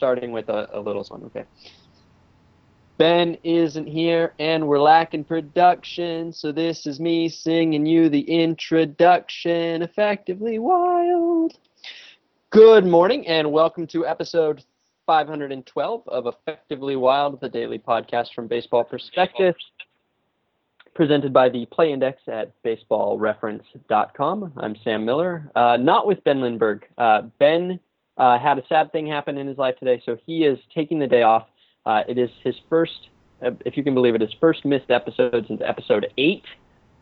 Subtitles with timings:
[0.00, 1.22] starting with a, a little song.
[1.26, 1.44] Okay.
[2.96, 9.82] Ben isn't here and we're lacking production, so this is me singing you the introduction,
[9.82, 11.58] effectively wild.
[12.48, 14.64] Good morning and welcome to episode
[15.04, 19.56] 512 of Effectively Wild, the daily podcast from Baseball Prospectus,
[20.94, 24.54] presented by the Play Index at baseballreference.com.
[24.56, 26.86] I'm Sam Miller, uh, not with Ben Lindbergh.
[26.96, 27.78] Uh, ben
[28.20, 31.06] uh, had a sad thing happen in his life today, so he is taking the
[31.06, 31.46] day off.
[31.86, 33.08] Uh, it is his first,
[33.42, 36.44] uh, if you can believe it, his first missed episode since episode eight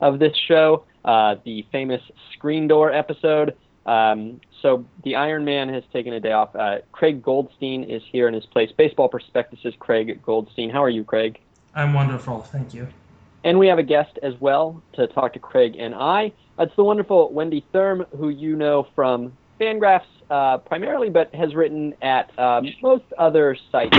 [0.01, 2.01] of this show, uh, the famous
[2.33, 3.57] Screen Door episode.
[3.85, 6.55] Um, so the Iron Man has taken a day off.
[6.55, 8.71] Uh, Craig Goldstein is here in his place.
[8.77, 10.71] Baseball Prospectus is Craig Goldstein.
[10.71, 11.41] How are you, Craig?
[11.75, 12.87] I'm wonderful, thank you.
[13.43, 16.33] And we have a guest as well to talk to Craig and I.
[16.61, 21.95] It's the wonderful Wendy Thurm, who you know from Fangraphs uh, primarily, but has written
[22.03, 23.97] at um, most other sites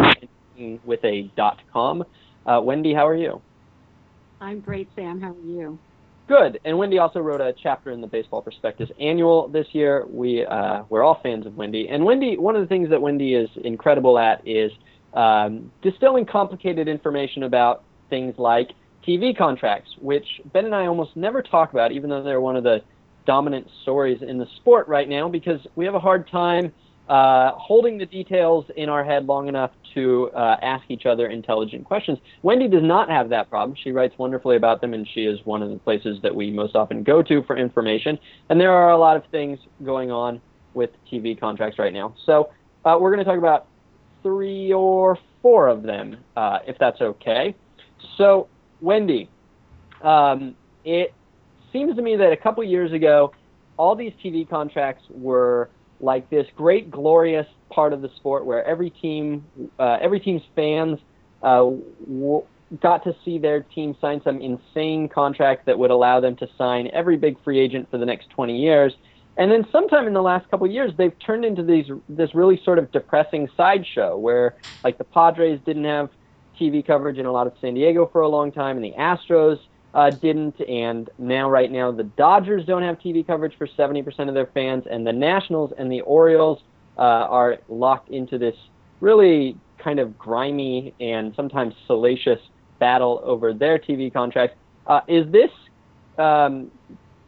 [0.85, 1.31] with a
[1.71, 2.03] .com.
[2.45, 3.41] Uh, Wendy, how are you?
[4.41, 5.19] I'm great, Sam.
[5.19, 5.77] How are you?
[6.27, 6.59] Good.
[6.63, 10.05] And Wendy also wrote a chapter in the Baseball Prospectus Annual this year.
[10.07, 11.89] We uh, we're all fans of Wendy.
[11.89, 14.71] And Wendy, one of the things that Wendy is incredible at is
[15.15, 18.69] um, distilling complicated information about things like
[19.07, 22.63] TV contracts, which Ben and I almost never talk about, even though they're one of
[22.63, 22.81] the
[23.29, 26.73] dominant stories in the sport right now because we have a hard time
[27.09, 31.85] uh, holding the details in our head long enough to uh, ask each other intelligent
[31.85, 32.17] questions.
[32.41, 33.77] Wendy does not have that problem.
[33.83, 36.75] She writes wonderfully about them, and she is one of the places that we most
[36.75, 38.17] often go to for information.
[38.49, 40.41] And there are a lot of things going on
[40.73, 42.15] with TV contracts right now.
[42.25, 42.49] So
[42.83, 43.67] uh, we're going to talk about
[44.23, 47.55] three or four of them, uh, if that's okay.
[48.17, 48.47] So,
[48.81, 49.29] Wendy,
[50.01, 51.13] um, it
[51.71, 53.31] seems to me that a couple years ago,
[53.77, 58.89] all these TV contracts were like this great, glorious part of the sport where every
[58.89, 59.45] team,
[59.79, 60.99] uh, every team's fans
[61.41, 61.69] uh,
[62.05, 62.43] w-
[62.81, 66.89] got to see their team sign some insane contract that would allow them to sign
[66.93, 68.93] every big free agent for the next 20 years.
[69.37, 72.61] And then sometime in the last couple of years, they've turned into these this really
[72.63, 76.09] sort of depressing sideshow where, like, the Padres didn't have
[76.59, 79.57] TV coverage in a lot of San Diego for a long time, and the Astros
[79.93, 84.33] uh, didn't, and now right now the Dodgers don't have TV coverage for 70% of
[84.33, 86.59] their fans, and the Nationals and the Orioles
[86.97, 88.55] uh, are locked into this
[88.99, 92.39] really kind of grimy and sometimes salacious
[92.79, 94.55] battle over their TV contracts.
[94.85, 95.49] Uh, is this
[96.17, 96.69] um,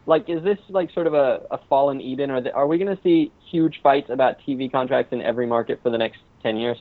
[0.06, 2.32] like is this like sort of a, a fallen Eden?
[2.32, 5.90] Or are we going to see huge fights about TV contracts in every market for
[5.90, 6.78] the next 10 years?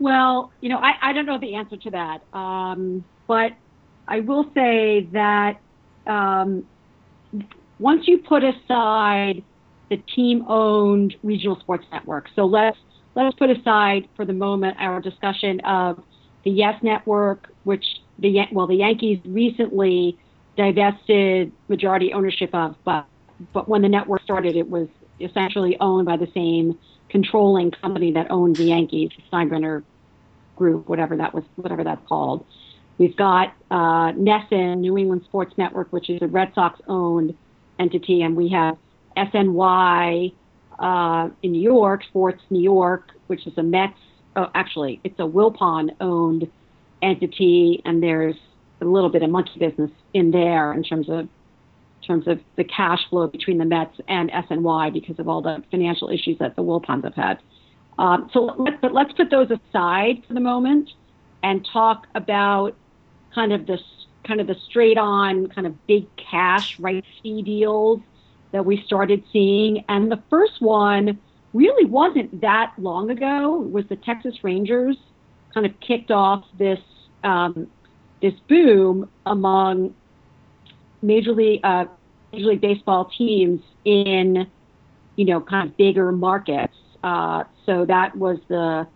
[0.00, 2.22] Well, you know, I, I don't know the answer to that.
[2.36, 3.52] Um, but
[4.08, 5.60] I will say that
[6.06, 6.66] um,
[7.78, 9.44] once you put aside
[9.90, 12.78] the team-owned regional sports network, so let's
[13.14, 16.02] let's put aside for the moment our discussion of
[16.44, 17.84] the Yes Network, which
[18.18, 20.18] the well the Yankees recently
[20.56, 23.06] divested majority ownership of, but
[23.52, 24.88] but when the network started, it was
[25.20, 26.78] essentially owned by the same
[27.10, 29.82] controlling company that owned the Yankees, Steinbrenner
[30.60, 32.44] Group, whatever that was, whatever that's called.
[32.98, 37.34] We've got uh, NESN, New England Sports Network, which is a Red Sox owned
[37.78, 38.76] entity, and we have
[39.16, 40.34] SNY
[40.78, 43.96] uh, in New York, Sports New York, which is a Mets,
[44.36, 46.46] oh, actually, it's a Wilpon owned
[47.00, 48.36] entity, and there's
[48.82, 52.64] a little bit of monkey business in there in terms of in terms of the
[52.64, 56.62] cash flow between the Mets and SNY because of all the financial issues that the
[56.62, 57.38] Wilpons have had.
[57.98, 60.90] Um, so let's, let's put those aside for the moment
[61.42, 62.74] and talk about
[63.34, 63.78] kind of the
[64.26, 68.00] kind of the straight on kind of big cash rights fee deals
[68.52, 69.84] that we started seeing.
[69.88, 71.18] And the first one
[71.52, 73.62] really wasn't that long ago.
[73.62, 74.96] It was the Texas Rangers
[75.54, 76.78] kind of kicked off this
[77.24, 77.66] um,
[78.22, 79.94] this boom among
[81.02, 81.86] major league uh,
[82.32, 84.46] major league baseball teams in
[85.16, 86.76] you know kind of bigger markets.
[87.02, 88.86] Uh, so that was the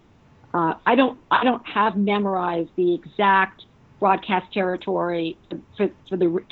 [0.52, 3.64] uh, I don't I don't have memorized the exact
[3.98, 5.36] broadcast territory
[5.76, 6.42] for, for the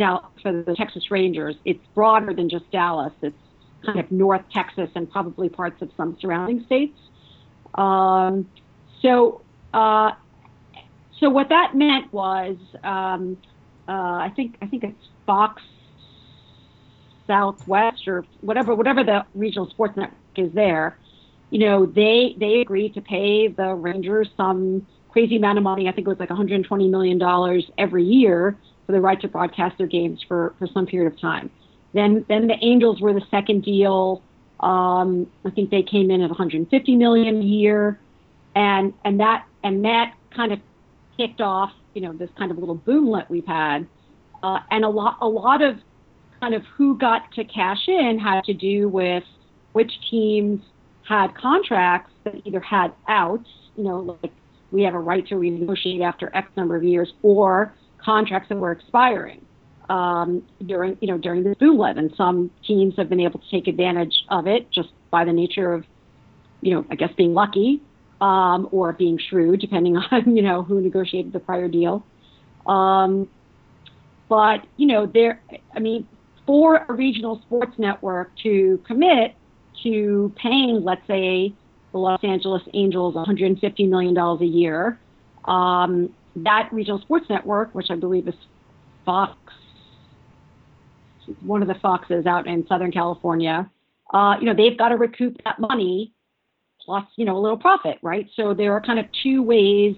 [0.43, 1.57] for the Texas Rangers.
[1.65, 3.13] It's broader than just Dallas.
[3.23, 3.37] It's
[3.85, 6.99] kind of North Texas and probably parts of some surrounding states.
[7.75, 8.49] Um,
[9.03, 9.43] so
[9.75, 10.13] uh,
[11.21, 13.37] so what that meant was um,
[13.89, 15.63] uh, I think I think it's Fox
[17.27, 20.99] Southwest or whatever whatever the regional sports network is there.
[21.53, 25.87] You know they they agreed to pay the Rangers some crazy amount of money.
[25.87, 28.57] I think it was like 120 million dollars every year
[28.87, 31.51] for the right to broadcast their games for for some period of time.
[31.93, 34.23] Then then the Angels were the second deal.
[34.61, 38.01] Um, I think they came in at 150 million a year,
[38.55, 40.61] and and that and that kind of
[41.19, 43.87] kicked off, you know, this kind of little boomlet we've had,
[44.43, 45.77] uh, and a lot a lot of
[46.41, 49.25] kind of who got to cash in had to do with
[49.75, 50.63] which teams
[51.13, 54.33] had contracts that either had outs, you know, like
[54.71, 58.73] we have a right to renegotiate after X number of years, or contracts that were
[58.73, 59.45] expiring
[59.91, 61.99] um, during, you know, during this boomlet.
[61.99, 65.75] And some teams have been able to take advantage of it just by the nature
[65.75, 65.85] of,
[66.63, 67.83] you know, I guess being lucky
[68.23, 72.07] um, or being shrewd, depending on, you know, who negotiated the prior deal.
[72.67, 73.29] Um,
[74.31, 75.43] but, you know, there,
[75.77, 76.09] I mean,
[76.47, 79.35] for a regional sports network to commit
[79.83, 81.53] to paying, let's say,
[81.93, 84.99] the Los Angeles Angels $150 million a year.
[85.45, 88.35] Um, that regional sports network, which I believe is
[89.05, 89.37] Fox,
[91.41, 93.71] one of the Foxes out in Southern California,
[94.13, 96.13] uh, you know, they've got to recoup that money
[96.85, 98.29] plus, you know, a little profit, right?
[98.35, 99.97] So there are kind of two ways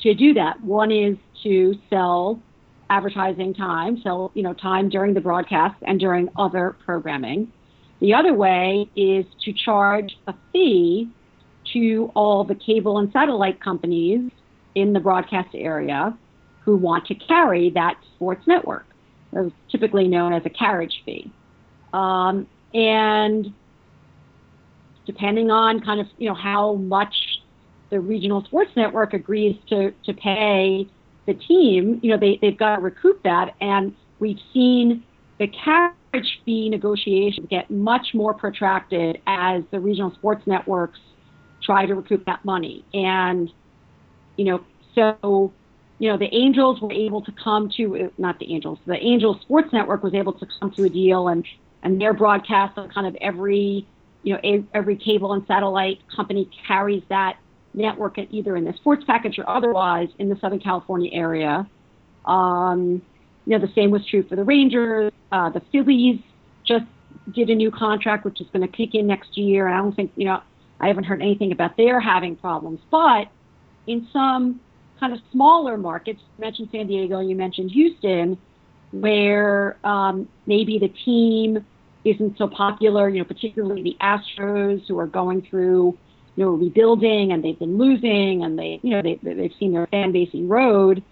[0.00, 0.60] to do that.
[0.62, 2.40] One is to sell
[2.90, 7.52] advertising time, sell, you know, time during the broadcast and during other programming.
[8.04, 11.08] The other way is to charge a fee
[11.72, 14.30] to all the cable and satellite companies
[14.74, 16.14] in the broadcast area
[16.66, 18.84] who want to carry that sports network.
[19.70, 21.32] Typically known as a carriage fee.
[21.94, 23.54] Um, and
[25.06, 27.14] depending on kind of you know how much
[27.88, 30.86] the regional sports network agrees to, to pay
[31.24, 33.54] the team, you know, they, they've got to recoup that.
[33.62, 35.02] And we've seen
[35.38, 35.94] the carriage
[36.44, 40.98] fee negotiations get much more protracted as the regional sports networks
[41.62, 42.84] try to recoup that money.
[42.92, 43.50] And,
[44.36, 44.64] you know,
[44.94, 45.52] so,
[45.98, 49.72] you know, the Angels were able to come to, not the Angels, the Angels Sports
[49.72, 51.46] Network was able to come to a deal and,
[51.82, 53.86] and their broadcast on kind of every,
[54.22, 57.38] you know, every cable and satellite company carries that
[57.74, 61.68] network either in the sports package or otherwise in the Southern California area.
[62.24, 63.02] Um,
[63.46, 65.12] you know, the same was true for the Rangers.
[65.30, 66.20] Uh, the Phillies
[66.64, 66.84] just
[67.32, 69.68] did a new contract, which is going to kick in next year.
[69.68, 70.42] I don't think, you know,
[70.80, 72.80] I haven't heard anything about their having problems.
[72.90, 73.28] But
[73.86, 74.60] in some
[75.00, 78.38] kind of smaller markets, you mentioned San Diego, you mentioned Houston,
[78.92, 81.64] where um, maybe the team
[82.04, 85.96] isn't so popular, you know, particularly the Astros who are going through,
[86.36, 89.86] you know, rebuilding and they've been losing and they, you know, they, they've seen their
[89.86, 91.02] fan base erode.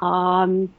[0.00, 0.72] Um,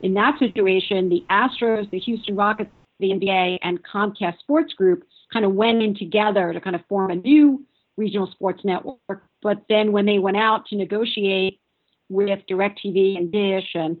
[0.00, 2.70] in that situation, the Astros, the Houston Rockets,
[3.00, 7.10] the NBA, and Comcast Sports Group kind of went in together to kind of form
[7.10, 7.64] a new
[7.96, 9.24] regional sports network.
[9.42, 11.60] But then when they went out to negotiate
[12.08, 13.96] with DirecTV and Dish and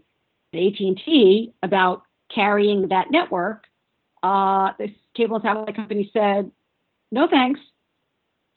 [0.54, 2.02] AT&T about
[2.34, 3.64] carrying that network,
[4.22, 6.50] uh, the cable and satellite company said,
[7.10, 7.60] "No thanks.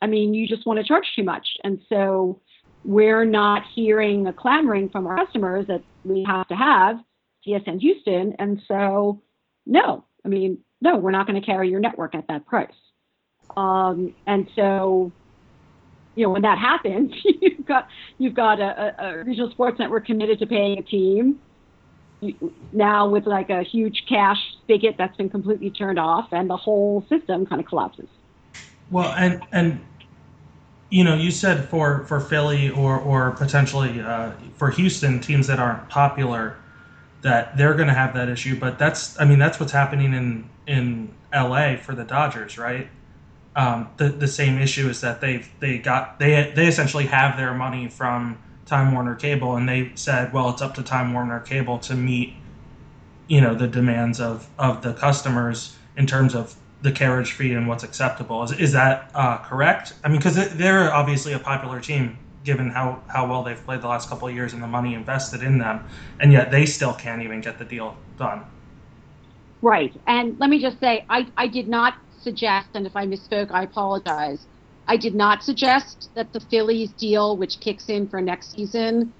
[0.01, 2.41] I mean, you just want to charge too much." And so
[2.85, 6.99] we're not hearing a clamoring from our customers that we have to have
[7.45, 8.33] CSN Houston.
[8.39, 9.21] And so,
[9.65, 12.71] no, I mean, no, we're not going to carry your network at that price.
[13.57, 15.11] Um, and so
[16.15, 17.87] you know, when that happens, you've got
[18.17, 21.39] you've got a, a, regional sports network committed to paying a team
[22.73, 27.05] now with like a huge cash spigot that's been completely turned off, and the whole
[27.07, 28.09] system kind of collapses.
[28.91, 29.79] Well, and and
[30.89, 35.59] you know, you said for for Philly or or potentially uh, for Houston teams that
[35.59, 36.57] aren't popular
[37.21, 40.49] that they're going to have that issue, but that's I mean that's what's happening in
[40.67, 42.89] in LA for the Dodgers, right?
[43.55, 47.53] um, the the same issue is that they've they got they they essentially have their
[47.53, 51.79] money from Time Warner Cable, and they said, well, it's up to Time Warner Cable
[51.79, 52.35] to meet,
[53.27, 57.67] you know, the demands of of the customers in terms of the carriage fee and
[57.67, 58.43] what's acceptable.
[58.43, 59.93] Is is that uh, correct?
[60.03, 63.87] I mean, because they're obviously a popular team given how, how well they've played the
[63.87, 65.87] last couple of years and the money invested in them,
[66.19, 68.43] and yet they still can't even get the deal done.
[69.61, 69.93] Right.
[70.07, 73.63] And let me just say, I, I did not suggest, and if I misspoke, I
[73.63, 74.45] apologize.
[74.87, 79.13] I did not suggest that the Phillies deal, which kicks in for next season,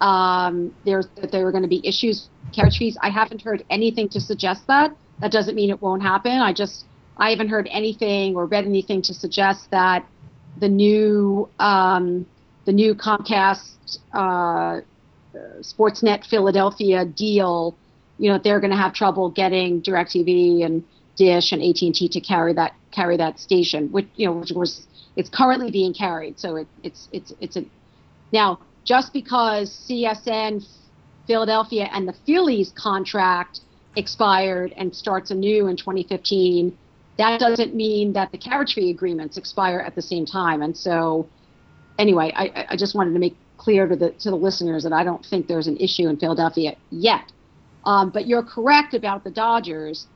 [0.00, 2.98] um, there's that there were going to be issues carriage fees.
[3.00, 4.94] I haven't heard anything to suggest that.
[5.20, 6.32] That doesn't mean it won't happen.
[6.32, 6.84] I just
[7.16, 10.04] I haven't heard anything or read anything to suggest that
[10.58, 12.26] the new um,
[12.64, 14.80] the new Comcast uh,
[15.60, 17.76] Sportsnet Philadelphia deal,
[18.18, 20.84] you know, they're going to have trouble getting DirecTV and
[21.16, 25.28] Dish and AT&T to carry that carry that station, which you know, which was it's
[25.28, 26.38] currently being carried.
[26.38, 27.64] So it, it's it's it's a
[28.32, 30.66] now just because CSN
[31.26, 33.60] Philadelphia and the Phillies contract
[33.96, 36.76] expired and starts anew in 2015
[37.18, 40.62] that doesn't mean that the carriage fee agreements expire at the same time.
[40.62, 41.28] And so,
[42.02, 45.04] anyway, I, I just wanted to make clear to the to the listeners that I
[45.04, 47.32] don't think there's an issue in Philadelphia yet.
[47.84, 50.06] Um, but you're correct about the Dodgers,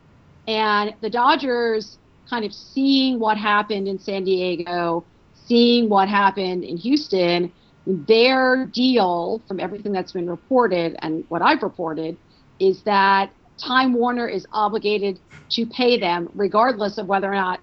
[0.46, 5.04] and the Dodgers kind of seeing what happened in San Diego,
[5.46, 7.52] seeing what happened in Houston.
[7.86, 12.16] Their deal, from everything that's been reported and what I've reported,
[12.58, 13.30] is that
[13.64, 17.60] Time Warner is obligated to pay them, regardless of whether or not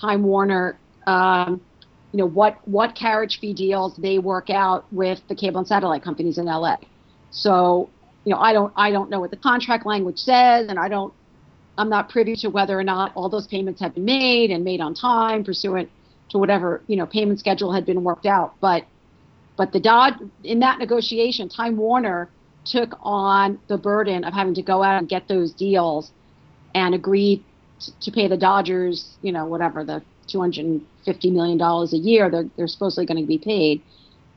[0.00, 0.78] Time Warner,
[1.08, 1.60] um,
[2.14, 6.04] you know, what what carriage fee deals they work out with the cable and satellite
[6.04, 6.76] companies in LA.
[7.32, 7.90] So,
[8.24, 11.12] you know, I don't I don't know what the contract language says, and I don't
[11.76, 14.80] I'm not privy to whether or not all those payments have been made and made
[14.80, 15.90] on time, pursuant
[16.28, 18.54] to whatever you know payment schedule had been worked out.
[18.60, 18.84] But
[19.56, 22.30] but the Dodge in that negotiation, Time Warner
[22.64, 26.12] took on the burden of having to go out and get those deals
[26.76, 27.44] and agree
[28.00, 32.66] to, pay the Dodgers, you know, whatever the 250 million dollars a year they're, they're
[32.66, 33.82] supposedly going to be paid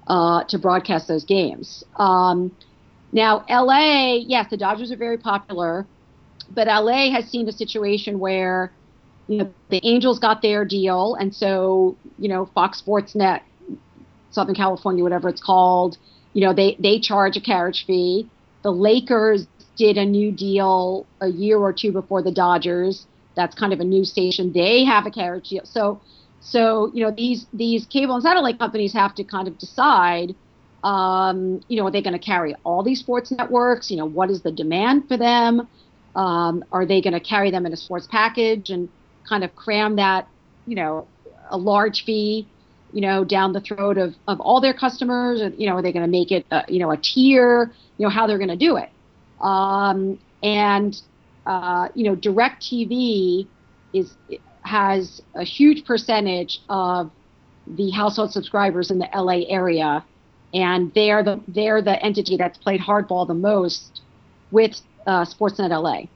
[0.08, 1.84] uh, to broadcast those games.
[1.98, 2.56] Um,
[3.12, 5.86] now, LA, yes, the Dodgers are very popular,
[6.54, 8.72] but LA has seen a situation where,
[9.28, 13.44] you know, the Angels got their deal, and so, you know, Fox Sports Net,
[14.32, 15.98] Southern California, whatever it's called,
[16.34, 18.30] you know, they, they charge a carriage fee.
[18.64, 23.06] The Lakers did a new deal a year or two before the Dodgers.
[23.38, 24.52] That's kind of a new station.
[24.52, 25.64] They have a carriage deal.
[25.64, 26.02] So,
[26.42, 30.36] so you know, these these cable and satellite companies have to kind of decide,
[30.84, 33.90] um, you know, are they going to carry all these sports networks?
[33.90, 35.68] You know, what is the demand for them?
[36.16, 38.90] Um, are they going to carry them in a sports package and
[39.30, 40.28] kind of cram that,
[40.66, 41.08] you know,
[41.50, 42.48] a large fee
[42.94, 45.42] you know, down the throat of, of all their customers?
[45.42, 47.72] Or, you know, are they going to make it, a, you know, a tier?
[47.98, 48.90] You know, how they're going to do it?
[49.42, 51.00] Um, and
[51.48, 53.48] uh, you know, DirecTV
[53.94, 54.16] is
[54.64, 57.10] has a huge percentage of
[57.66, 60.04] the household subscribers in the LA area,
[60.54, 64.02] and they're the they're the entity that's played hardball the most
[64.52, 66.08] with uh, Sportsnet LA.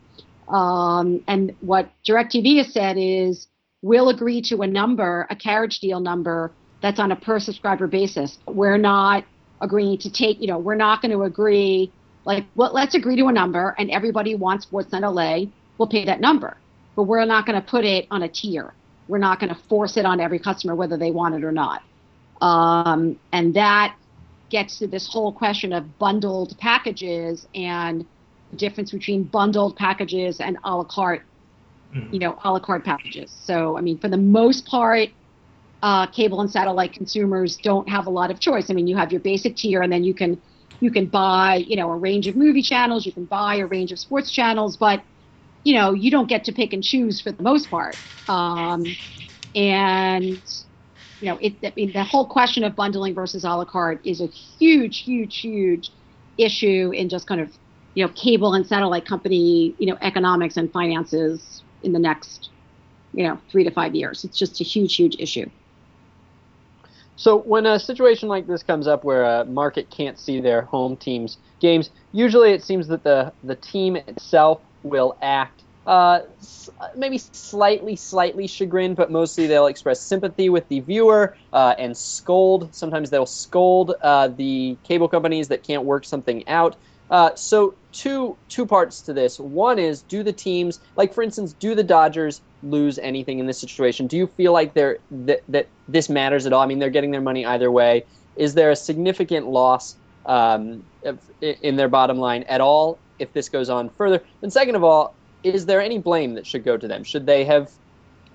[0.54, 3.48] Um, and what DirecTV has said is
[3.82, 8.38] we'll agree to a number, a carriage deal number that's on a per subscriber basis.
[8.48, 9.24] We're not
[9.62, 11.92] agreeing to take, you know, we're not going to agree,
[12.26, 16.22] like, well, let's agree to a number and everybody wants Sportsnet LA will pay that
[16.22, 16.58] number.
[16.96, 18.74] But we're not going to put it on a tier.
[19.08, 21.84] We're not going to force it on every customer whether they want it or not.
[22.42, 23.96] Um, and that
[24.50, 28.06] gets to this whole question of bundled packages and
[28.52, 31.24] the difference between bundled packages and a la carte,
[31.96, 32.14] mm-hmm.
[32.14, 33.32] you know, a la carte packages.
[33.44, 35.10] So, I mean, for the most part,
[35.82, 38.70] uh, cable and satellite consumers don't have a lot of choice.
[38.70, 40.40] I mean, you have your basic tier, and then you can
[40.82, 43.94] you can buy you know a range of movie channels, you can buy a range
[43.94, 45.04] of sports channels, but
[45.64, 48.00] you know you don't get to pick and choose for the most part.
[48.30, 48.98] Um,
[49.56, 50.44] and
[51.20, 54.22] you know, it, I mean, the whole question of bundling versus a la carte is
[54.22, 55.92] a huge, huge, huge
[56.38, 57.56] issue in just kind of
[57.96, 62.52] you know cable and satellite company you know economics and finances in the next
[63.14, 64.24] you know three to five years.
[64.26, 65.50] It's just a huge, huge issue.
[67.22, 70.98] So when a situation like this comes up where a market can't see their home
[70.98, 76.22] team's games, usually it seems that the the team itself will act uh,
[76.96, 82.74] maybe slightly, slightly chagrined, but mostly they'll express sympathy with the viewer uh, and scold.
[82.74, 86.76] Sometimes they'll scold uh, the cable companies that can't work something out.
[87.12, 89.40] Uh, so two two parts to this.
[89.40, 93.60] One is do the teams like for instance, do the Dodgers lose anything in this
[93.60, 94.08] situation?
[94.08, 96.62] Do you feel like they're that, that this matters at all?
[96.62, 98.06] I mean, they're getting their money either way.
[98.36, 100.84] Is there a significant loss um,
[101.42, 104.22] in their bottom line at all if this goes on further?
[104.42, 107.04] And second of all, is there any blame that should go to them?
[107.04, 107.72] Should they have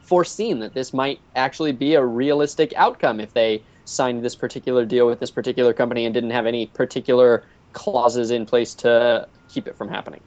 [0.03, 5.07] foreseen that this might actually be a realistic outcome if they signed this particular deal
[5.07, 9.77] with this particular company and didn't have any particular clauses in place to keep it
[9.77, 10.21] from happening?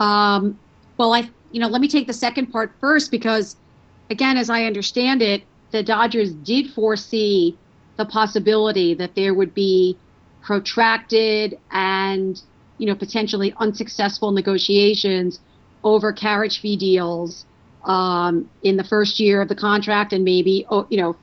[0.00, 0.58] Um,
[0.96, 3.56] well, I, you know, let me take the second part first because,
[4.10, 7.56] again, as I understand it, the Dodgers did foresee
[7.96, 9.96] the possibility that there would be
[10.42, 12.40] protracted and,
[12.78, 15.40] you know, potentially unsuccessful negotiations
[15.84, 17.44] over carriage fee deals
[17.84, 21.16] um, in the first year of the contract and maybe, oh, you know,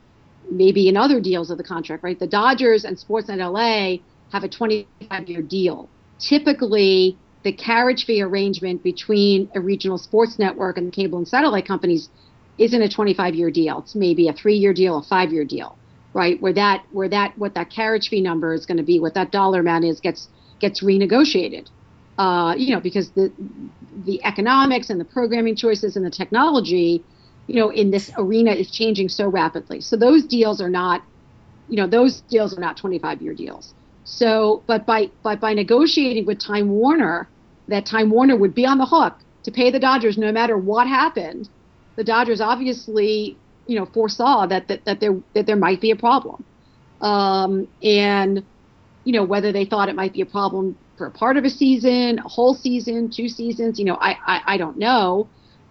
[0.51, 2.19] maybe in other deals of the contract, right?
[2.19, 5.89] The Dodgers and Sportsnet LA have a 25 year deal.
[6.19, 11.67] Typically, the carriage fee arrangement between a regional sports network and the cable and satellite
[11.67, 12.09] companies
[12.57, 13.79] isn't a 25 year deal.
[13.79, 15.79] It's maybe a three year deal, a five year deal,
[16.13, 16.41] right?
[16.41, 19.31] Where that, where that, what that carriage fee number is going to be, what that
[19.31, 20.29] dollar amount is, gets
[20.59, 21.67] gets renegotiated.
[22.19, 23.33] uh, you know, because the
[23.91, 27.05] the economics and the programming choices and the technology,
[27.47, 29.81] you know, in this arena is changing so rapidly.
[29.81, 31.03] So those deals are not,
[31.67, 33.73] you know, those deals are not 25 year deals.
[34.11, 37.29] So, but by by negotiating with Time Warner,
[37.67, 40.87] that Time Warner would be on the hook to pay the Dodgers no matter what
[40.87, 41.47] happened.
[41.95, 45.95] The Dodgers obviously, you know, foresaw that that, that there that there might be a
[45.95, 46.43] problem,
[47.01, 48.47] um, and
[49.03, 51.49] you know whether they thought it might be a problem for a part of a
[51.51, 53.77] season, a whole season, two seasons.
[53.77, 55.29] You know, I I, I don't know.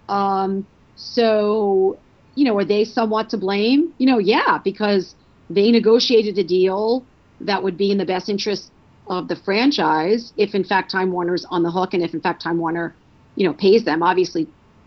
[0.08, 2.02] Um, so,
[2.36, 3.94] you know, are they somewhat to blame?
[3.98, 5.16] You know, yeah, because
[5.50, 7.08] they negotiated a deal
[7.40, 8.70] that would be in the best interest
[9.08, 12.42] of the franchise if, in fact, Time Warner's on the hook and if, in fact,
[12.42, 12.94] Time Warner,
[13.36, 14.02] you know, pays them.
[14.02, 14.46] Obviously,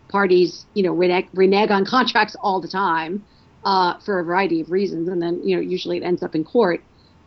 [0.10, 3.24] parties, you know, renege, renege on contracts all the time
[3.64, 6.44] uh, for a variety of reasons, and then, you know, usually it ends up in
[6.44, 6.82] court.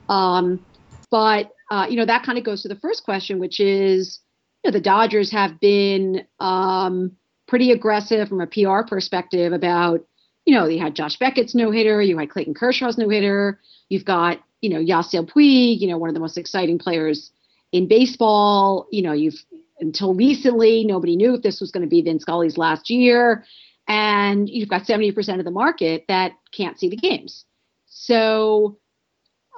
[0.08, 0.64] Um,
[1.10, 4.20] but uh, you know, that kind of goes to the first question, which is,
[4.62, 7.16] you know, the Dodgers have been um,
[7.48, 10.04] pretty aggressive from a PR perspective about,
[10.44, 14.04] you know, you had Josh Beckett's no hitter, you had Clayton Kershaw's no hitter, you've
[14.04, 17.30] got, you know, Yasiel Puig, you know, one of the most exciting players
[17.72, 18.86] in baseball.
[18.90, 19.42] You know, you've
[19.80, 23.44] until recently nobody knew if this was going to be Vin Scully's last year,
[23.88, 27.44] and you've got 70% of the market that can't see the games.
[27.86, 28.78] So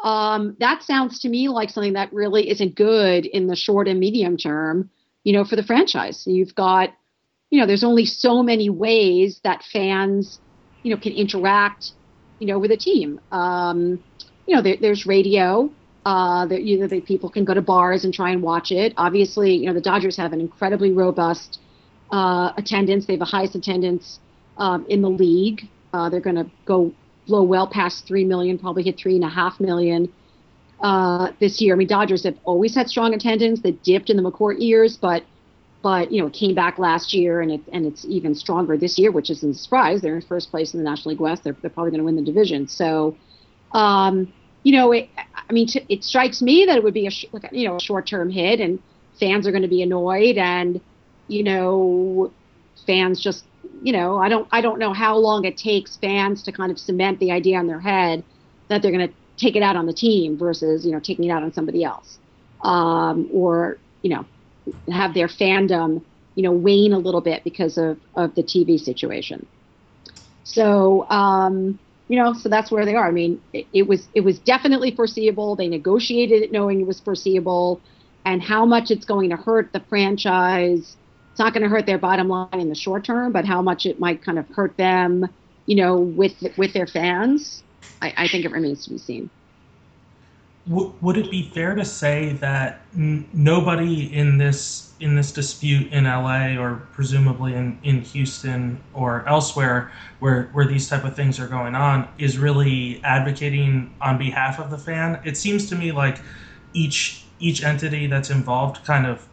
[0.03, 3.99] um, that sounds to me like something that really isn't good in the short and
[4.00, 4.91] medium term,
[5.25, 6.25] you know, for the franchise.
[6.26, 6.91] You've got,
[7.50, 10.41] you know, there's only so many ways that fans,
[10.83, 11.93] you know, can interact,
[12.38, 13.21] you know, with a team.
[13.33, 14.03] Um,
[14.47, 15.71] you know, there, there's radio.
[16.05, 18.95] Uh, that you know, the people can go to bars and try and watch it.
[18.97, 21.59] Obviously, you know, the Dodgers have an incredibly robust
[22.12, 23.07] uh, attendance.
[23.07, 24.21] They have the highest attendance
[24.57, 25.62] um, in the league.
[25.93, 26.93] Uh, they're going to go
[27.26, 30.12] blow well past three million, probably hit three and a half million
[30.81, 31.75] uh, this year.
[31.75, 33.61] I mean, Dodgers have always had strong attendance.
[33.61, 35.25] They dipped in the McCourt years, but
[35.83, 38.99] but you know, it came back last year, and it and it's even stronger this
[38.99, 40.03] year, which isn't a surprise.
[40.03, 41.45] They're in first place in the National League West.
[41.45, 42.67] They're, they're probably going to win the division.
[42.69, 43.17] So,
[43.73, 44.32] um,
[44.62, 45.11] you know, it,
[45.49, 47.80] I mean, t- it strikes me that it would be a sh- you know a
[47.80, 48.80] short term hit, and
[49.19, 50.80] fans are going to be annoyed, and
[51.28, 52.34] you know,
[52.86, 53.45] fans just
[53.82, 56.78] you know, I don't I don't know how long it takes fans to kind of
[56.78, 58.25] cement the idea in their head
[58.69, 61.30] that they're going to take it out on the team versus you know taking it
[61.30, 62.19] out on somebody else,
[62.64, 64.26] um, or you know,
[64.91, 69.47] have their fandom you know wane a little bit because of of the TV situation.
[70.45, 73.08] So um, you know, so that's where they are.
[73.08, 75.56] I mean, it, it was it was definitely foreseeable.
[75.56, 77.82] They negotiated it knowing it was foreseeable,
[78.25, 80.97] and how much it's going to hurt the franchise
[81.36, 83.84] it's not going to hurt their bottom line in the short term, but how much
[83.84, 85.26] it might kind of hurt them,
[85.66, 87.62] you know, with with their fans,
[88.00, 89.30] I, I think it remains to be seen.
[90.69, 96.05] Would it be fair to say that n- nobody in this in this dispute in
[96.05, 101.47] LA or presumably in, in Houston or elsewhere where where these type of things are
[101.47, 105.21] going on is really advocating on behalf of the fan?
[105.25, 106.19] It seems to me like
[106.73, 109.29] each each entity that's involved kind of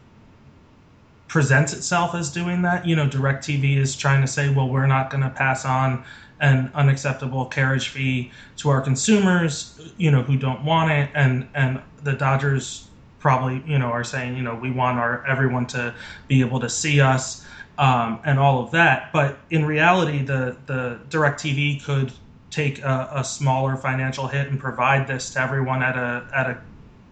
[1.27, 2.85] presents itself as doing that.
[2.85, 6.03] You know, DirecTV is trying to say, well, we're not going to pass on
[6.43, 11.81] an unacceptable carriage fee to our consumers, you know, who don't want it, and and
[12.03, 12.87] the Dodgers
[13.19, 15.95] probably, you know, are saying, you know, we want our everyone to
[16.27, 17.45] be able to see us.
[17.75, 22.11] Um, and all of that, but in reality, the the DirecTV could
[22.51, 26.61] take a, a smaller financial hit and provide this to everyone at a at a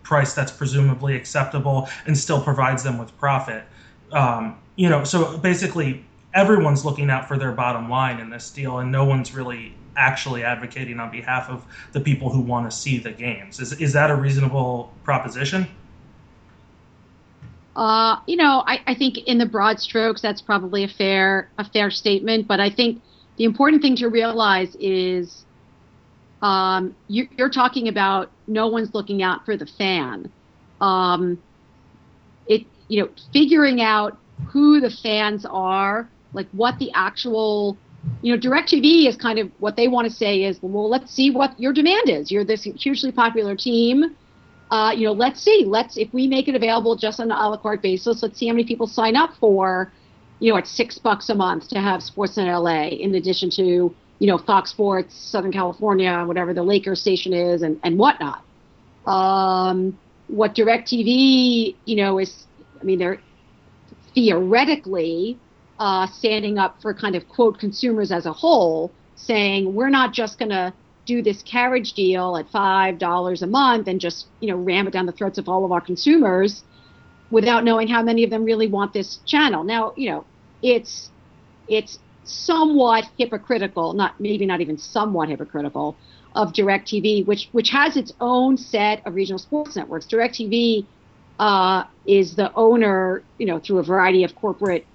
[0.04, 3.64] price that's presumably acceptable and still provides them with profit
[4.12, 8.80] um, you know, so basically everyone's looking out for their bottom line in this deal,
[8.80, 12.98] and no one's really actually advocating on behalf of the people who want to see
[12.98, 13.60] the games.
[13.60, 15.68] Is is that a reasonable proposition?
[17.76, 21.66] Uh, you know, I, I think in the broad strokes, that's probably a fair a
[21.66, 22.48] fair statement.
[22.48, 23.02] But I think
[23.38, 25.46] the important thing to realize is
[26.42, 30.32] um, you, are talking about no one's looking out for the fan.
[30.80, 31.42] Um,
[32.48, 34.18] it you know, figuring out
[34.48, 37.78] who the fans are, like what the actual,
[38.22, 41.32] you know, DirecTV is kind of what they want to say is, well, let's see
[41.32, 42.32] what your demand is.
[42.32, 44.16] You're this hugely popular team.
[44.72, 45.66] Uh, you know, let's see.
[45.68, 48.48] Let's if we make it available just on an a la carte basis, let's see
[48.48, 49.92] how many people sign up for,
[50.40, 54.28] you know, at six bucks a month to have Sportsnet LA in addition to, you
[54.28, 58.44] know, Fox Sports, Southern California, whatever the Lakers station is, and and whatnot.
[59.06, 62.48] Um, what DirecTV, you know, is
[62.80, 63.20] I mean, they're
[64.16, 65.38] theoretically
[65.82, 70.38] uh, standing up for kind of quote consumers as a whole, saying we're not just
[70.38, 70.72] going to
[71.08, 74.94] do this carriage deal at five dollars a month and just you know ram it
[74.94, 76.64] down the throats of all of our consumers.
[77.32, 79.64] without knowing how many of them really want this channel.
[79.64, 80.26] Now, you know,
[80.62, 81.10] it's
[81.68, 85.96] it's somewhat hypocritical, not maybe not even somewhat hypocritical,
[86.36, 90.06] of DirecTV, which which has its own set of regional sports networks.
[90.06, 90.86] DirecTV
[91.40, 94.86] uh, is the owner, you know, through a variety of corporate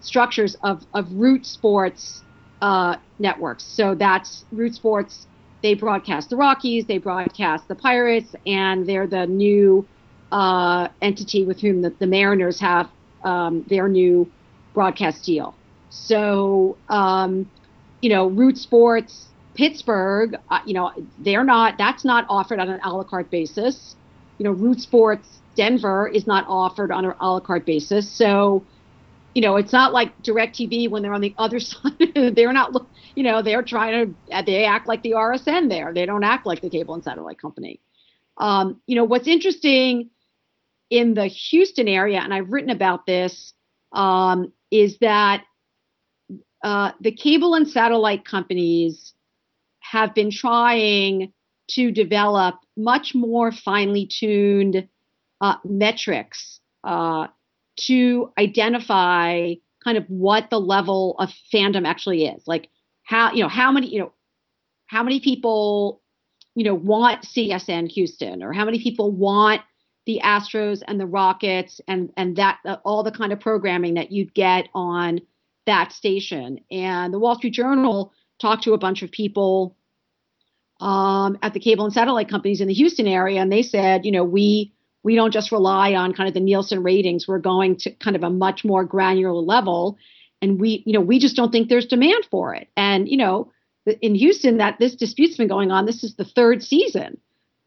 [0.00, 2.22] structures of of Root Sports
[2.60, 3.64] uh, networks.
[3.64, 5.26] So that's Root Sports.
[5.62, 9.86] They broadcast the Rockies, they broadcast the Pirates, and they're the new
[10.30, 12.88] uh, entity with whom the, the Mariners have
[13.24, 14.30] um, their new
[14.72, 15.54] broadcast deal.
[15.90, 17.50] So, um,
[18.02, 22.80] you know, Root Sports Pittsburgh, uh, you know, they're not, that's not offered on an
[22.84, 23.96] a la carte basis.
[24.38, 28.08] You know, Root Sports Denver is not offered on an a la carte basis.
[28.08, 28.62] So,
[29.34, 32.34] you know, it's not like DirecTV when they're on the other side.
[32.34, 32.74] they're not,
[33.14, 35.92] you know, they're trying to, they act like the RSN there.
[35.92, 37.80] They don't act like the cable and satellite company.
[38.36, 40.10] Um, you know, what's interesting
[40.90, 43.52] in the Houston area, and I've written about this,
[43.92, 45.44] um, is that
[46.62, 49.14] uh, the cable and satellite companies
[49.80, 51.32] have been trying
[51.70, 54.88] to develop much more finely tuned
[55.40, 57.28] uh, metrics uh,
[57.86, 62.42] to identify kind of what the level of fandom actually is.
[62.46, 62.68] Like
[63.04, 64.12] how you know how many you know
[64.86, 66.02] how many people
[66.54, 69.62] you know want CSN Houston or how many people want
[70.06, 74.12] the Astros and the Rockets and and that uh, all the kind of programming that
[74.12, 75.20] you'd get on
[75.66, 76.60] that station.
[76.70, 79.76] And the Wall Street Journal talked to a bunch of people
[80.80, 84.12] um, at the cable and satellite companies in the Houston area, and they said, you
[84.12, 84.72] know, we
[85.08, 87.26] we don't just rely on kind of the Nielsen ratings.
[87.26, 89.96] We're going to kind of a much more granular level,
[90.42, 92.68] and we, you know, we just don't think there's demand for it.
[92.76, 93.50] And you know,
[93.86, 95.86] in Houston, that this dispute's been going on.
[95.86, 97.18] This is the third season,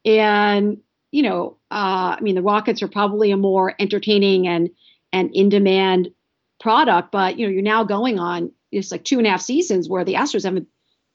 [0.04, 0.78] and
[1.10, 4.70] you know, uh, I mean, the Rockets are probably a more entertaining and
[5.12, 6.12] and in demand
[6.60, 9.88] product, but you know, you're now going on it's like two and a half seasons
[9.88, 10.66] where the Astros haven't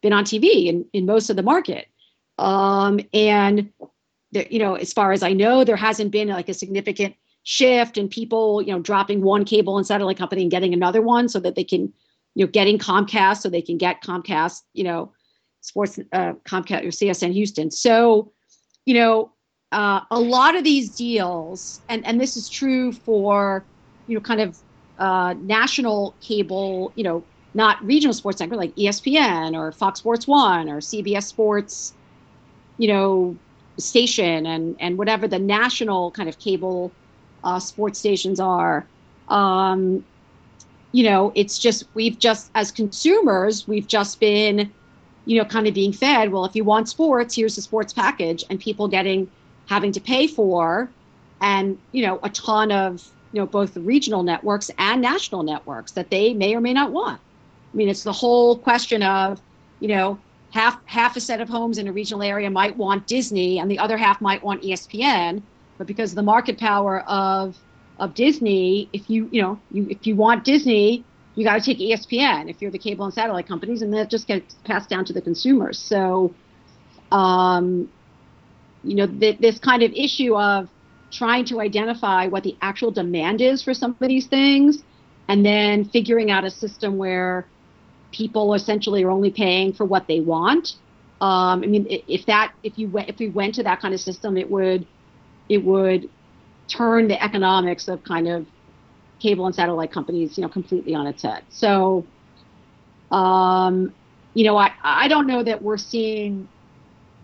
[0.02, 1.88] been on TV in, in most of the market.
[2.38, 3.72] Um, and
[4.32, 7.98] there, you know, as far as I know, there hasn't been like a significant shift
[7.98, 11.40] in people, you know, dropping one cable and satellite company and getting another one so
[11.40, 11.94] that they can,
[12.36, 15.13] you know, getting Comcast so they can get Comcast, you know,
[15.62, 17.72] sports uh, Comcast or CSN Houston.
[17.72, 18.32] So,
[18.86, 19.32] you know,
[19.72, 23.66] uh, a lot of these deals, and and this is true for,
[24.08, 24.58] you know, kind of
[25.00, 30.70] uh, national cable, you know, not regional sports network like ESPN or Fox Sports One
[30.70, 31.94] or CBS Sports,
[32.78, 33.38] you know,
[33.78, 36.92] station and and whatever the national kind of cable
[37.44, 38.86] uh, sports stations are.
[39.30, 40.04] Um,
[40.92, 44.72] you know, it's just we've just as consumers we've just been,
[45.26, 46.32] you know, kind of being fed.
[46.32, 49.30] Well, if you want sports, here's the sports package, and people getting
[49.68, 50.90] having to pay for,
[51.42, 55.92] and you know, a ton of you know both the regional networks and national networks
[55.92, 57.20] that they may or may not want.
[57.74, 59.42] I mean, it's the whole question of,
[59.80, 60.18] you know,
[60.52, 63.80] half half a set of homes in a regional area might want Disney and the
[63.80, 65.42] other half might want ESPN,
[65.78, 67.58] but because of the market power of
[68.00, 71.04] of Disney, if you you know you if you want Disney,
[71.36, 74.28] you got to take ESPN if you're the cable and satellite companies, and that just
[74.28, 75.80] gets passed down to the consumers.
[75.80, 76.34] So,
[77.12, 77.92] um,
[78.84, 80.70] you know, th- this kind of issue of
[81.12, 84.84] trying to identify what the actual demand is for some of these things,
[85.28, 87.48] and then figuring out a system where
[88.12, 90.76] people essentially are only paying for what they want.
[91.20, 94.38] Um, I mean, if that if you if we went to that kind of system,
[94.38, 94.86] it would
[95.50, 96.10] it would
[96.67, 98.46] turn the economics of kind of
[99.20, 101.43] cable and satellite companies, you know, completely on its head.
[101.50, 102.06] So,
[103.12, 103.93] um,
[104.36, 106.48] you know, I I don't know that we're seeing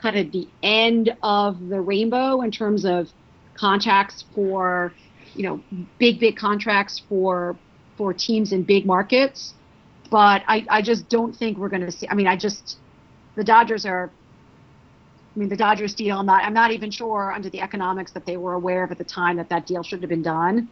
[0.02, 3.10] kind of the end of the rainbow in terms of
[3.54, 4.92] contracts for,
[5.36, 5.62] you know,
[6.00, 7.56] big big contracts for
[7.96, 9.54] for teams in big markets
[10.14, 12.08] but I, I just don't think we're going to see.
[12.08, 12.78] I mean, I just
[13.36, 14.12] the Dodgers are.
[15.36, 16.20] I mean, the Dodgers deal.
[16.20, 16.44] I'm not.
[16.44, 19.38] I'm not even sure under the economics that they were aware of at the time
[19.38, 20.70] that that deal should have been done.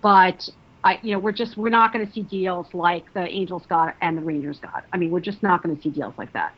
[0.00, 0.48] But
[0.82, 3.94] I, you know, we're just we're not going to see deals like the Angels got
[4.00, 4.86] and the Rangers got.
[4.90, 6.54] I mean, we're just not going to see deals like that.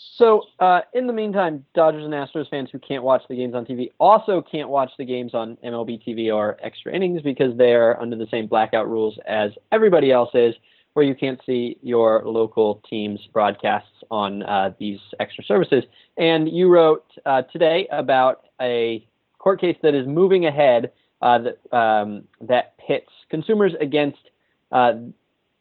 [0.00, 3.66] So, uh, in the meantime, Dodgers and Astros fans who can't watch the games on
[3.66, 8.14] TV also can't watch the games on MLB TV or Extra Innings because they're under
[8.14, 10.54] the same blackout rules as everybody else is,
[10.92, 15.82] where you can't see your local team's broadcasts on uh, these extra services.
[16.16, 19.04] And you wrote uh, today about a
[19.38, 24.30] court case that is moving ahead uh, that, um, that pits consumers against,
[24.70, 24.92] uh,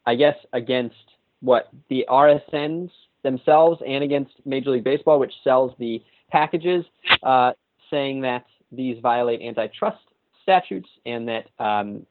[0.05, 0.95] I guess, against
[1.41, 2.91] what the RSNs
[3.27, 6.85] themselves and against Major League Baseball, which sells the packages,
[7.23, 7.51] uh,
[7.89, 9.99] saying that these violate antitrust
[10.41, 12.05] statutes, and that um,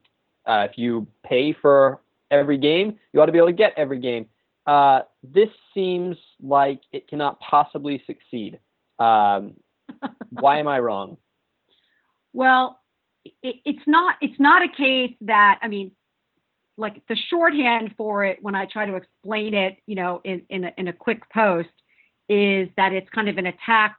[0.46, 2.00] uh, if you pay for
[2.30, 4.26] every game, you ought to be able to get every game.
[4.66, 8.58] Uh, this seems like it cannot possibly succeed.
[8.98, 9.54] Um,
[10.30, 11.16] why am I wrong?
[12.32, 12.78] Well,
[13.24, 14.16] it, it's not.
[14.20, 15.92] It's not a case that I mean,
[16.76, 20.64] like the shorthand for it when I try to explain it, you know, in in
[20.64, 21.68] a, in a quick post,
[22.28, 23.96] is that it's kind of an attack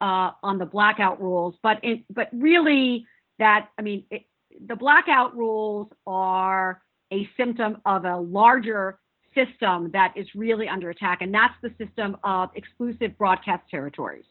[0.00, 1.54] uh, on the blackout rules.
[1.62, 3.06] But it, but really,
[3.38, 4.22] that I mean, it,
[4.66, 8.98] the blackout rules are a symptom of a larger
[9.34, 14.24] system that is really under attack, and that's the system of exclusive broadcast territories.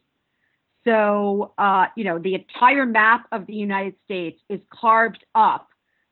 [0.86, 5.68] So, uh, you know, the entire map of the United States is carved up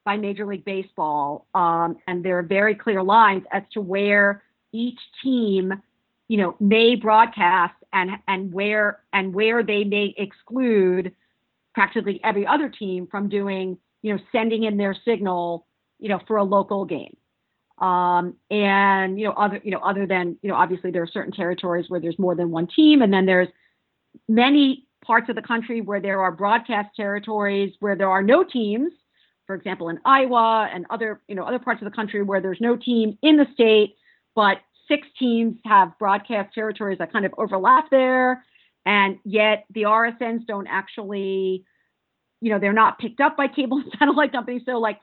[0.08, 4.42] by Major League Baseball, um, and there are very clear lines as to where
[4.72, 5.74] each team,
[6.30, 11.14] you know, may broadcast and and where and where they may exclude
[11.76, 15.68] practically every other team from doing, you know, sending in their signal,
[16.00, 17.18] you know, for a local game.
[17.80, 21.34] Um, and you know, other you know, other than you know, obviously there are certain
[21.34, 23.50] territories where there's more than one team, and then there's
[24.30, 28.94] many parts of the country where there are broadcast territories where there are no teams.
[29.48, 32.62] For example, in Iowa and other you know other parts of the country where there's
[32.62, 33.96] no team in the state,
[34.36, 34.58] but
[34.88, 38.44] six teams have broadcast territories that kind of overlap there,
[38.86, 41.66] and yet the RSNs don't actually,
[42.42, 44.64] you know, they're not picked up by cable and satellite companies.
[44.66, 45.00] So like,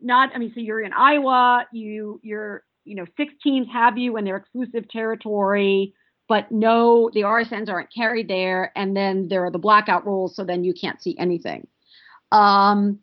[0.00, 4.16] not I mean, so you're in Iowa, you you're you know six teams have you
[4.16, 5.94] in their exclusive territory
[6.28, 10.44] but no, the RSNs aren't carried there, and then there are the blackout rules, so
[10.44, 11.66] then you can't see anything.
[12.30, 12.98] Um,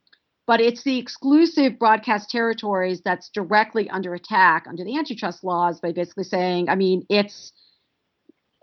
[0.48, 5.92] but it's the exclusive broadcast territories that's directly under attack under the antitrust laws by
[5.92, 7.52] basically saying, I mean, it's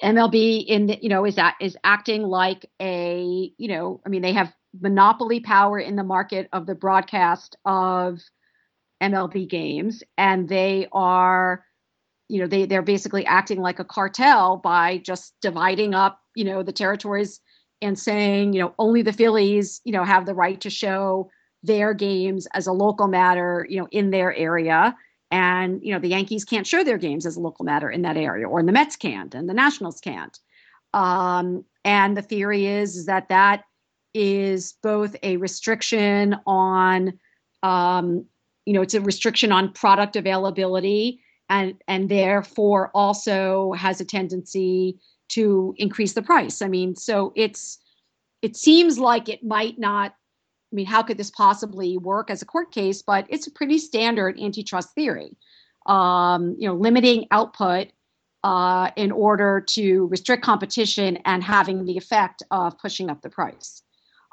[0.02, 4.22] MLB in the, you know is that is acting like a you know I mean
[4.22, 8.20] they have monopoly power in the market of the broadcast of
[9.00, 11.64] MLB games and they are
[12.28, 16.64] you know they they're basically acting like a cartel by just dividing up you know
[16.64, 17.40] the territories
[17.80, 21.30] and saying you know only the Phillies you know have the right to show
[21.62, 24.96] their games as a local matter you know in their area
[25.30, 28.16] and you know the Yankees can't show their games as a local matter in that
[28.16, 30.38] area or the Mets can't and the Nationals can't
[30.94, 33.64] um, and the theory is, is that that
[34.14, 37.18] is both a restriction on
[37.62, 38.26] um,
[38.66, 44.98] you know it's a restriction on product availability and and therefore also has a tendency
[45.28, 46.60] to increase the price.
[46.62, 47.78] I mean, so it's
[48.42, 50.14] it seems like it might not
[50.72, 53.02] I mean, how could this possibly work as a court case?
[53.02, 55.36] But it's a pretty standard antitrust theory.
[55.86, 57.88] Um, you know, limiting output
[58.44, 63.82] uh, in order to restrict competition and having the effect of pushing up the price.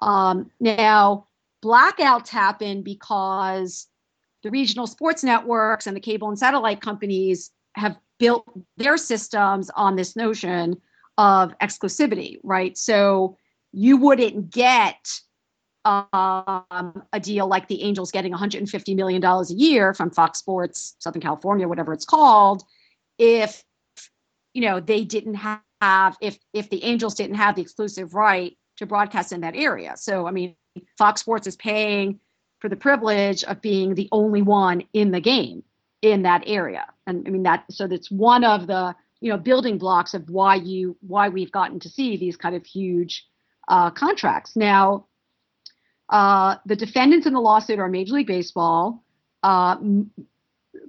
[0.01, 1.27] Um, now,
[1.63, 3.87] blackouts happen because
[4.43, 8.45] the regional sports networks and the cable and satellite companies have built
[8.77, 10.79] their systems on this notion
[11.17, 12.77] of exclusivity, right?
[12.77, 13.37] So
[13.71, 15.19] you wouldn't get
[15.85, 20.95] um, a deal like the Angels getting 150 million dollars a year from Fox Sports
[20.99, 22.63] Southern California, whatever it's called,
[23.17, 23.63] if
[24.53, 28.85] you know they didn't have if if the Angels didn't have the exclusive right to
[28.85, 29.93] broadcast in that area.
[29.97, 30.55] So I mean,
[30.97, 32.19] Fox Sports is paying
[32.59, 35.63] for the privilege of being the only one in the game
[36.01, 36.85] in that area.
[37.07, 40.55] And I mean that so that's one of the you know building blocks of why
[40.55, 43.25] you why we've gotten to see these kind of huge
[43.69, 44.55] uh, contracts.
[44.55, 45.05] Now,
[46.09, 49.03] uh, the defendants in the lawsuit are Major League Baseball,
[49.43, 49.75] uh,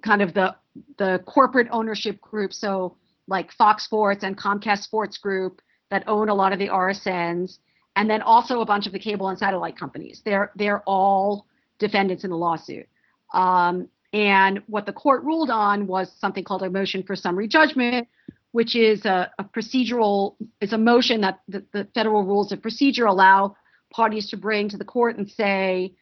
[0.02, 0.54] kind of the
[0.98, 2.52] the corporate ownership group.
[2.52, 7.58] So like Fox Sports and Comcast Sports Group that own a lot of the RSNs,
[7.96, 10.22] and then also a bunch of the cable and satellite companies.
[10.24, 11.46] They're they're all
[11.78, 12.86] defendants in the lawsuit.
[13.32, 18.08] Um, and what the court ruled on was something called a motion for summary judgment,
[18.52, 23.06] which is a, a procedural, it's a motion that the, the, federal rules of procedure
[23.06, 23.56] allow
[23.90, 25.94] parties to bring to the court and say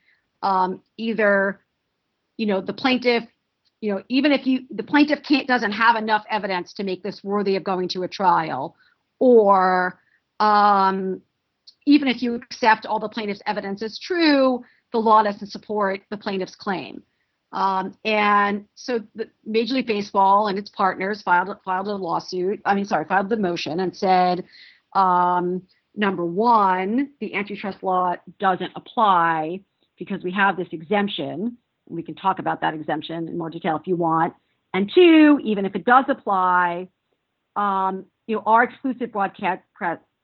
[0.43, 1.61] um, either,
[2.37, 3.25] you know, the plaintiff,
[3.81, 7.23] you know, even if you the plaintiff can't doesn't have enough evidence to make this
[7.23, 8.77] worthy of going to a trial,
[9.19, 10.01] or
[10.41, 11.21] um,
[11.87, 16.17] even if you accept all the plaintiff's evidence is true, the law doesn't support the
[16.17, 17.03] plaintiff's claim.
[17.53, 22.61] Um, and so the Major League Baseball and its partners filed filed a lawsuit.
[22.65, 24.45] I mean, sorry, filed the motion and said,
[24.95, 25.63] um,
[25.99, 29.61] number one, the antitrust law doesn't apply
[29.99, 31.59] because we have this exemption.
[31.89, 34.33] We can talk about that exemption in more detail if you want.
[34.73, 36.89] And two, even if it does apply,
[37.57, 39.63] um, you know, our exclusive broadcast,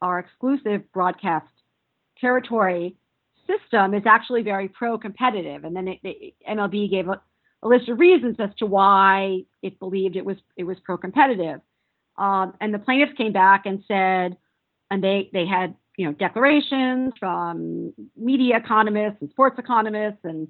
[0.01, 1.47] our exclusive broadcast
[2.21, 2.97] territory
[3.47, 5.65] system is actually very pro-competitive.
[5.65, 7.21] And then it, it, MLB gave a,
[7.63, 11.61] a, list of reasons as to why it believed it was it was pro-competitive.
[12.17, 14.37] Um, and the plaintiffs came back and said,
[14.95, 20.49] and they they had you know declarations from media economists and sports economists and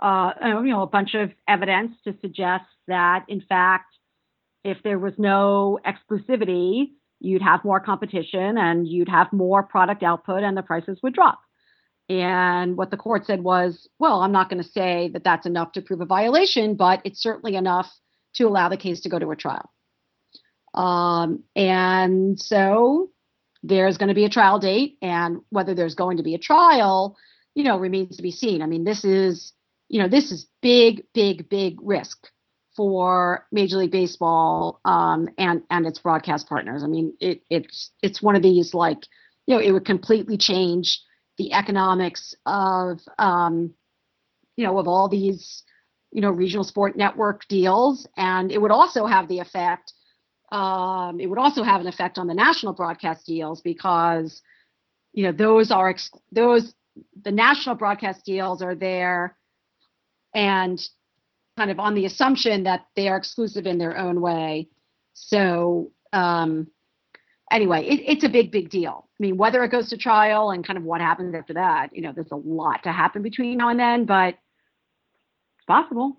[0.00, 3.94] uh, you know a bunch of evidence to suggest that in fact
[4.64, 10.42] if there was no exclusivity you'd have more competition and you'd have more product output
[10.42, 11.40] and the prices would drop.
[12.08, 15.72] And what the court said was well i'm not going to say that that's enough
[15.72, 17.88] to prove a violation but it's certainly enough
[18.34, 19.70] to allow the case to go to a trial.
[20.72, 23.10] Um, and so
[23.62, 27.16] there's going to be a trial date, and whether there's going to be a trial,
[27.54, 28.62] you know, remains to be seen.
[28.62, 29.52] I mean, this is,
[29.88, 32.28] you know, this is big, big, big risk
[32.76, 36.82] for Major League Baseball um, and and its broadcast partners.
[36.82, 38.98] I mean, it, it's it's one of these like,
[39.46, 41.00] you know, it would completely change
[41.36, 43.74] the economics of, um,
[44.56, 45.62] you know, of all these,
[46.12, 49.92] you know, regional sport network deals, and it would also have the effect
[50.52, 54.42] um, it would also have an effect on the national broadcast deals because,
[55.12, 56.74] you know, those are ex- those
[57.22, 59.36] the national broadcast deals are there,
[60.34, 60.80] and
[61.56, 64.68] kind of on the assumption that they are exclusive in their own way.
[65.14, 66.68] So um,
[67.50, 69.08] anyway, it, it's a big, big deal.
[69.08, 72.02] I mean, whether it goes to trial and kind of what happens after that, you
[72.02, 74.38] know, there's a lot to happen between now and then, but
[75.58, 76.16] it's possible.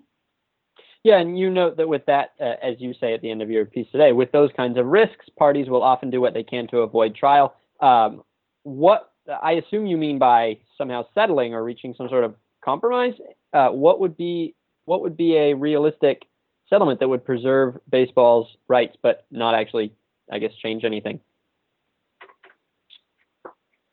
[1.04, 3.50] Yeah, and you note that with that, uh, as you say at the end of
[3.50, 6.68] your piece today, with those kinds of risks, parties will often do what they can
[6.68, 7.56] to avoid trial.
[7.80, 8.22] Um,
[8.62, 9.12] what
[9.42, 13.14] I assume you mean by somehow settling or reaching some sort of compromise.
[13.52, 16.22] Uh, what would be what would be a realistic
[16.68, 19.92] settlement that would preserve baseball's rights but not actually,
[20.30, 21.20] I guess, change anything?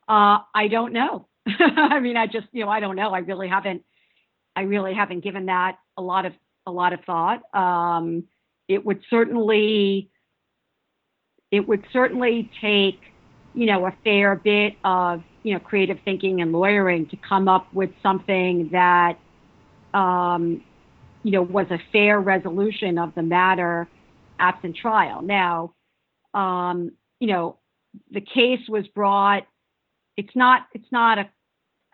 [0.08, 1.26] Uh, I don't know.
[1.46, 3.10] I mean, I just you know I don't know.
[3.10, 3.82] I really haven't
[4.54, 6.34] I really haven't given that a lot of
[6.66, 7.42] a lot of thought.
[7.54, 8.24] Um,
[8.68, 10.10] it would certainly
[11.50, 13.00] it would certainly take
[13.54, 17.72] you know a fair bit of you know creative thinking and lawyering to come up
[17.72, 19.18] with something that
[19.94, 20.62] um,
[21.22, 23.88] you know was a fair resolution of the matter
[24.40, 25.22] absent trial.
[25.22, 25.74] Now,
[26.34, 27.58] um, you know,
[28.10, 29.46] the case was brought.
[30.16, 30.66] It's not.
[30.72, 31.28] It's not a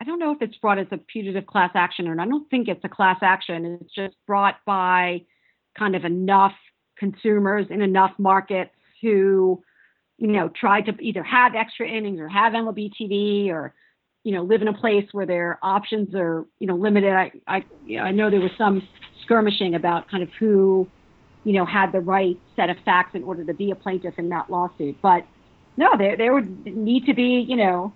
[0.01, 2.27] I don't know if it's brought as a putative class action or not.
[2.27, 3.79] I don't think it's a class action.
[3.81, 5.23] It's just brought by
[5.79, 6.53] kind of enough
[6.99, 9.63] consumers in enough markets who,
[10.19, 13.75] you know, try to either have extra innings or have MLB TV or,
[14.23, 17.13] you know, live in a place where their options are, you know, limited.
[17.13, 18.87] I, I, you know, I know there was some
[19.23, 20.87] skirmishing about kind of who,
[21.45, 24.29] you know, had the right set of facts in order to be a plaintiff in
[24.31, 24.97] that lawsuit.
[25.01, 25.25] But
[25.77, 27.93] no, there there would need to be, you know,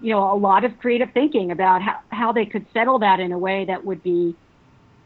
[0.00, 3.32] you know, a lot of creative thinking about how, how they could settle that in
[3.32, 4.36] a way that would be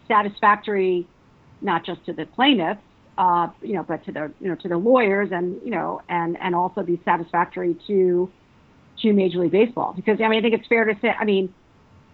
[0.08, 1.06] satisfactory,
[1.60, 2.80] not just to the plaintiffs,
[3.18, 6.36] uh, you know, but to the, you know, to the lawyers and, you know, and,
[6.40, 8.30] and also be satisfactory to,
[9.00, 9.92] to Major League Baseball.
[9.94, 11.52] Because, I mean, I think it's fair to say, I mean,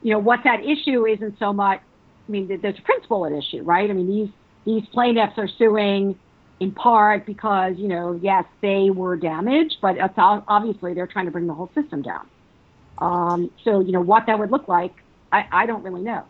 [0.03, 1.81] you know, what's at issue isn't so much,
[2.29, 3.89] I mean, there's a principle at issue, right?
[3.89, 4.29] I mean, these,
[4.65, 6.19] these plaintiffs are suing
[6.59, 11.31] in part because, you know, yes, they were damaged, but it's obviously they're trying to
[11.31, 12.27] bring the whole system down.
[12.98, 14.94] Um, so, you know, what that would look like,
[15.32, 16.24] I, I don't really know.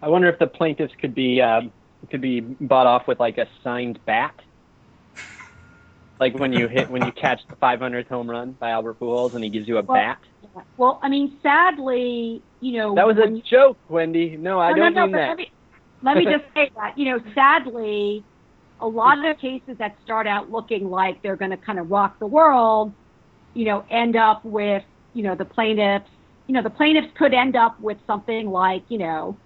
[0.00, 1.72] I wonder if the plaintiffs could be um,
[2.10, 4.34] could be bought off with like a signed bat,
[6.20, 9.42] like when you hit when you catch the 500th home run by Albert Pujols and
[9.42, 10.18] he gives you a well, bat.
[10.76, 14.36] Well, I mean, sadly, you know, that was a you, joke, Wendy.
[14.36, 15.28] No, I no, don't no, mean no, that.
[15.28, 15.50] Let me,
[16.02, 18.24] let me just say that, you know, sadly,
[18.80, 22.18] a lot of cases that start out looking like they're going to kind of rock
[22.18, 22.92] the world,
[23.54, 26.08] you know, end up with you know, the plaintiffs,
[26.46, 29.36] you know, the plaintiffs could end up with something like, you know,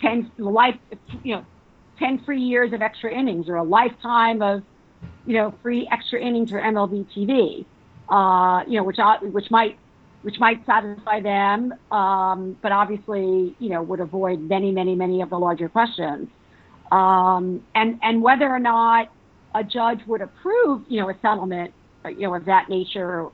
[0.00, 0.76] 10 life,
[1.22, 1.44] you know,
[1.98, 4.62] 10 free years of extra innings or a lifetime of,
[5.26, 7.64] you know, free extra innings for MLB TV,
[8.08, 8.98] uh, you know, which,
[9.32, 9.78] which might,
[10.22, 15.30] which might satisfy them, um, but obviously, you know, would avoid many, many, many of
[15.30, 16.28] the larger questions.
[16.90, 19.12] Um, and, and whether or not
[19.54, 21.72] a judge would approve, you know, a settlement,
[22.04, 23.26] you know, of that nature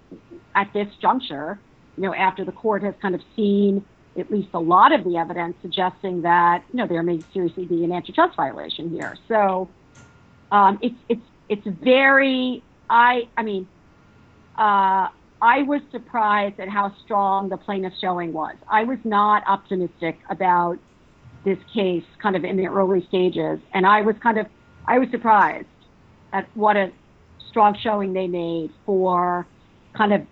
[0.54, 1.58] at this juncture,
[1.96, 3.84] you know, after the court has kind of seen
[4.18, 7.84] at least a lot of the evidence suggesting that, you know, there may seriously be
[7.84, 9.16] an antitrust violation here.
[9.28, 9.68] So
[10.52, 13.66] um, it's it's it's very I I mean
[14.56, 15.08] uh,
[15.42, 18.54] I was surprised at how strong the plaintiff's showing was.
[18.68, 20.78] I was not optimistic about
[21.44, 24.46] this case kind of in the early stages, and I was kind of
[24.86, 25.66] I was surprised
[26.32, 26.92] at what a
[27.54, 29.46] strong showing they made for
[29.96, 30.22] kind of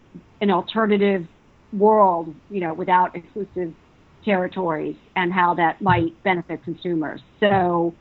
[0.40, 1.24] an alternative
[1.72, 3.72] world, you know, without exclusive
[4.24, 7.20] territories and how that might benefit consumers.
[7.38, 7.94] So,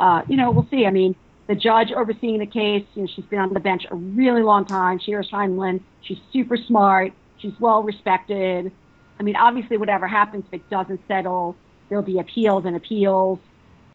[0.00, 0.84] uh, you know, we'll see.
[0.84, 1.14] I mean,
[1.46, 4.66] the judge overseeing the case, you know, she's been on the bench a really long
[4.66, 4.98] time.
[4.98, 7.12] Shira Scheindlin, she's super smart.
[7.38, 8.72] She's well respected.
[9.20, 11.54] I mean, obviously, whatever happens, if it doesn't settle,
[11.88, 13.38] there'll be appeals and appeals.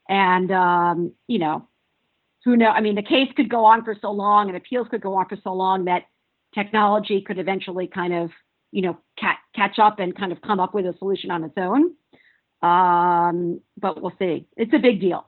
[0.07, 1.67] And, um, you know,
[2.43, 2.69] who know?
[2.69, 5.27] I mean, the case could go on for so long and appeals could go on
[5.27, 6.03] for so long that
[6.53, 8.31] technology could eventually kind of,
[8.71, 11.53] you know, ca- catch up and kind of come up with a solution on its
[11.57, 11.93] own.
[12.61, 14.47] Um, but we'll see.
[14.57, 15.27] It's a big deal.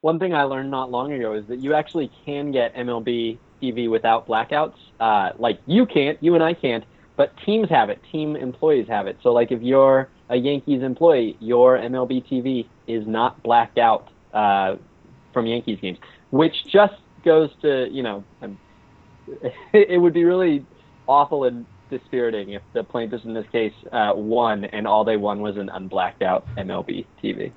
[0.00, 3.90] One thing I learned not long ago is that you actually can get MLB TV
[3.90, 4.74] without blackouts.
[5.00, 6.84] Uh, like you can't, you and I can't,
[7.16, 8.00] but teams have it.
[8.12, 9.16] Team employees have it.
[9.22, 14.76] So like if you're a Yankees employee, your MLB TV is not blacked out uh,
[15.34, 15.98] from Yankees games,
[16.30, 18.24] which just goes to you know,
[19.74, 20.66] it would be really
[21.06, 25.40] awful and dispiriting if the plaintiffs in this case uh, won and all they won
[25.40, 27.52] was an unblacked out MLB TV.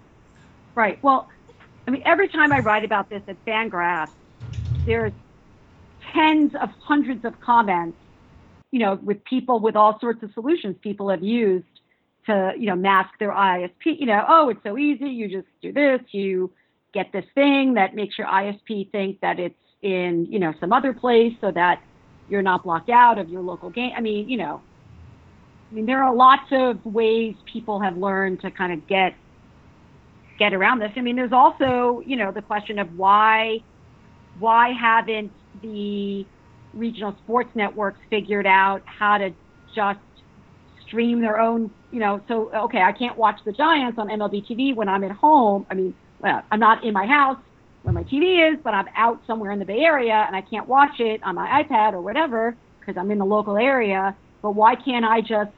[0.75, 0.99] Right.
[1.01, 1.28] Well,
[1.88, 4.09] I mean, every time I write about this at Fangraphs,
[4.86, 5.13] there's
[6.13, 7.97] tens of hundreds of comments,
[8.71, 11.65] you know, with people with all sorts of solutions people have used
[12.25, 13.99] to, you know, mask their ISP.
[13.99, 15.09] You know, oh, it's so easy.
[15.09, 16.01] You just do this.
[16.11, 16.51] You
[16.97, 20.93] get this thing that makes your ISP think that it's in, you know, some other
[20.93, 21.79] place so that
[22.27, 23.91] you're not blocked out of your local game.
[23.95, 24.61] I mean, you know,
[25.69, 29.13] I mean, there are lots of ways people have learned to kind of get
[30.39, 30.91] get around this.
[30.95, 33.59] I mean, there's also, you know, the question of why
[34.39, 35.31] why haven't
[35.61, 36.25] the
[36.73, 39.29] regional sports networks figured out how to
[39.75, 39.99] just
[40.87, 44.75] stream their own, you know, so okay, I can't watch the Giants on MLB TV
[44.75, 45.67] when I'm at home.
[45.69, 47.38] I mean, well, I'm not in my house
[47.84, 50.68] where my TV is, but I'm out somewhere in the Bay Area and I can't
[50.68, 54.15] watch it on my iPad or whatever because I'm in the local area.
[54.41, 55.51] But why can't I just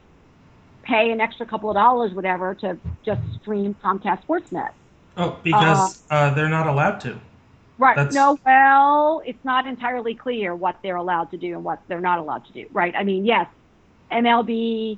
[0.84, 4.72] pay an extra couple of dollars, whatever, to just stream Comcast Sportsnet?
[5.18, 7.20] Oh, because uh, uh, they're not allowed to.
[7.78, 7.96] Right.
[7.96, 8.14] That's...
[8.14, 12.20] No, well, it's not entirely clear what they're allowed to do and what they're not
[12.20, 12.68] allowed to do.
[12.72, 12.94] Right.
[12.96, 13.48] I mean, yes,
[14.12, 14.98] MLB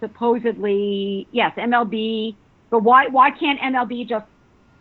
[0.00, 2.34] supposedly, yes, MLB,
[2.70, 4.26] but why why can't MLB just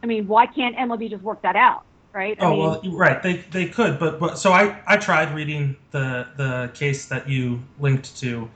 [0.05, 1.83] I mean, why can't MLB just work that out?
[2.13, 2.37] Right?
[2.39, 3.23] I oh mean, well, right.
[3.23, 7.63] They they could, but but so I I tried reading the the case that you
[7.79, 8.47] linked to,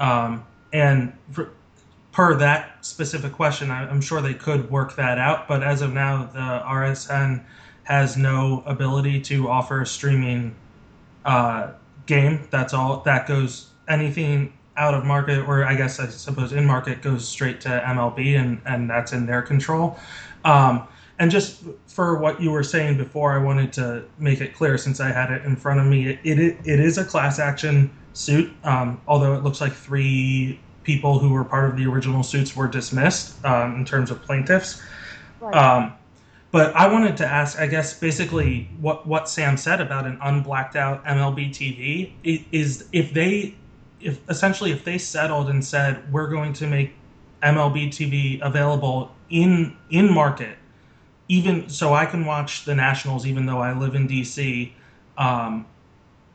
[0.00, 1.50] um, and for,
[2.10, 5.46] per that specific question, I, am sure they could work that out.
[5.46, 7.44] But as of now, the RSN
[7.84, 10.56] has no ability to offer a streaming
[11.24, 11.70] uh,
[12.06, 12.48] game.
[12.50, 13.00] That's all.
[13.02, 17.60] That goes anything out of market, or I guess I suppose in market, goes straight
[17.60, 19.98] to MLB, and and that's in their control.
[20.44, 20.88] Um,
[21.18, 25.00] and just for what you were saying before, I wanted to make it clear since
[25.00, 26.08] I had it in front of me.
[26.08, 31.18] It it, it is a class action suit, um, although it looks like three people
[31.18, 34.82] who were part of the original suits were dismissed um, in terms of plaintiffs.
[35.40, 35.54] Right.
[35.54, 35.92] Um,
[36.52, 40.76] but I wanted to ask, I guess, basically what what Sam said about an unblacked
[40.76, 42.12] out MLB TV
[42.52, 43.54] is if they,
[44.00, 46.94] if essentially if they settled and said we're going to make
[47.42, 50.56] MLB TV available in in market
[51.28, 54.72] even so I can watch the Nationals even though I live in DC.
[55.18, 55.66] Um,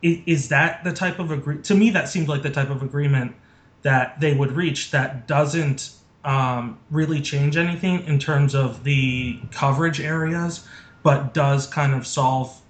[0.02, 1.58] is, that the type of agree?
[1.62, 3.36] To me, that seems like the type of agreement
[3.82, 5.92] that they would reach that doesn't
[6.24, 10.66] um, really change anything in terms of the coverage areas,
[11.02, 12.60] but does kind of solve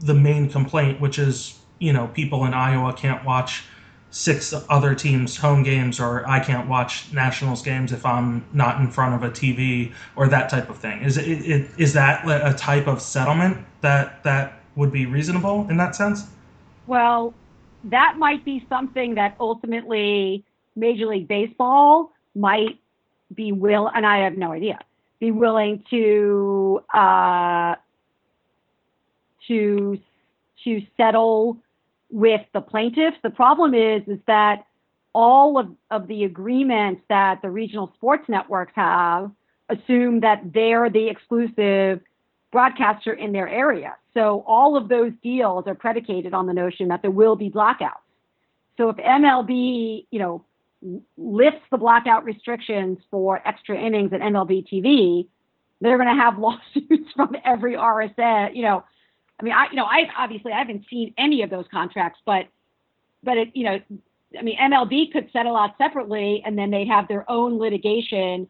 [0.00, 3.64] the main complaint, which is you know people in Iowa can't watch
[4.12, 8.90] six other teams' home games, or I can't watch Nationals games if I'm not in
[8.90, 11.02] front of a TV, or that type of thing.
[11.02, 15.78] Is it, it is that a type of settlement that that would be reasonable in
[15.78, 16.26] that sense?
[16.86, 17.34] Well,
[17.84, 20.44] that might be something that ultimately
[20.76, 22.78] Major League Baseball might
[23.34, 24.78] be will, and I have no idea,
[25.20, 27.76] be willing to uh,
[29.48, 29.98] to
[30.64, 31.56] to settle
[32.12, 33.16] with the plaintiffs.
[33.22, 34.66] The problem is, is that
[35.14, 39.30] all of, of the agreements that the regional sports networks have
[39.68, 42.00] assume that they're the exclusive
[42.52, 43.96] broadcaster in their area.
[44.14, 47.96] So all of those deals are predicated on the notion that there will be blackouts.
[48.76, 50.44] So if MLB, you know,
[51.16, 55.26] lifts the blackout restrictions for extra innings at MLB TV,
[55.80, 58.84] they're going to have lawsuits from every RSN, you know,
[59.40, 62.46] I mean, I you know, I obviously I haven't seen any of those contracts, but
[63.22, 63.80] but it you know,
[64.38, 68.48] I mean, MLB could settle out separately, and then they have their own litigation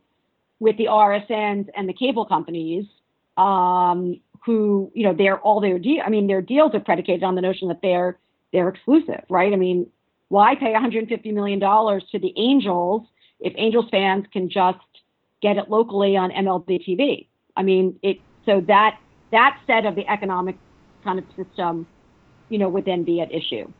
[0.60, 2.86] with the RSNs and the cable companies,
[3.36, 6.02] um, who you know, they're all their deal.
[6.04, 8.18] I mean, their deals are predicated on the notion that they're
[8.52, 9.52] they're exclusive, right?
[9.52, 9.86] I mean,
[10.28, 13.06] why pay 150 million dollars to the Angels
[13.40, 14.78] if Angels fans can just
[15.40, 17.26] get it locally on MLB TV?
[17.56, 18.98] I mean, it so that
[19.30, 20.56] that set of the economic
[21.04, 21.86] kind of system,
[22.48, 23.72] you know, would then be at issue.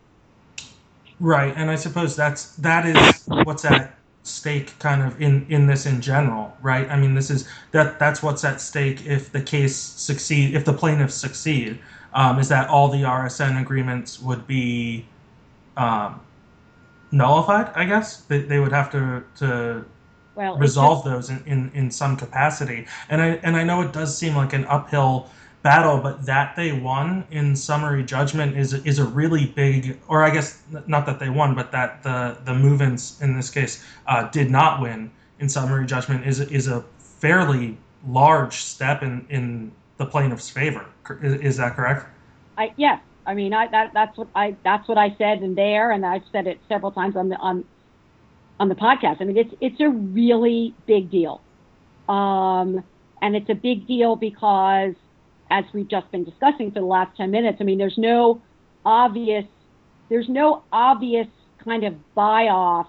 [1.21, 5.87] Right, and I suppose that's that is what's at stake kind of in in this
[5.87, 6.89] in general, right?
[6.91, 10.73] I mean, this is that that's what's at stake if the case succeed if the
[10.73, 11.79] plaintiffs succeed,
[12.15, 15.07] um, is that all the RSN agreements would be
[15.77, 16.21] um,
[17.13, 17.71] nullified.
[17.75, 19.85] I guess they, they would have to to
[20.35, 22.87] Well, resolve just- those in, in, in some capacity.
[23.09, 25.31] And I and I know it does seem like an uphill
[25.63, 30.31] battle, but that they won in summary judgment is is a really big, or I
[30.31, 34.51] guess not that they won, but that the the movants in this case uh, did
[34.51, 40.51] not win in summary judgment is is a fairly large step in in the plaintiff's
[40.51, 40.87] favor.
[41.23, 42.07] Is, is that correct?
[42.59, 45.93] I yes, I mean I that that's what I that's what I said in there,
[45.93, 47.65] and I've said it several times on the on
[48.59, 49.21] on the podcast.
[49.21, 51.41] I mean it's it's a really big deal,
[52.09, 52.83] um,
[53.21, 54.95] and it's a big deal because
[55.53, 58.41] as we've just been discussing for the last ten minutes, I mean there's no
[58.85, 59.45] obvious
[60.09, 61.29] there's no obvious
[61.63, 62.89] kind of buy off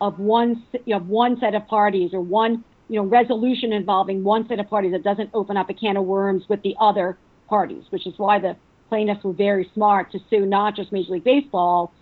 [0.00, 4.46] of one you know one set of parties or one you know resolution involving one
[4.46, 7.18] set of parties that doesn't open up a can of worms with the other
[7.48, 8.54] parties, which is why the
[8.90, 11.92] plaintiffs were very smart to sue not just Major League Baseball,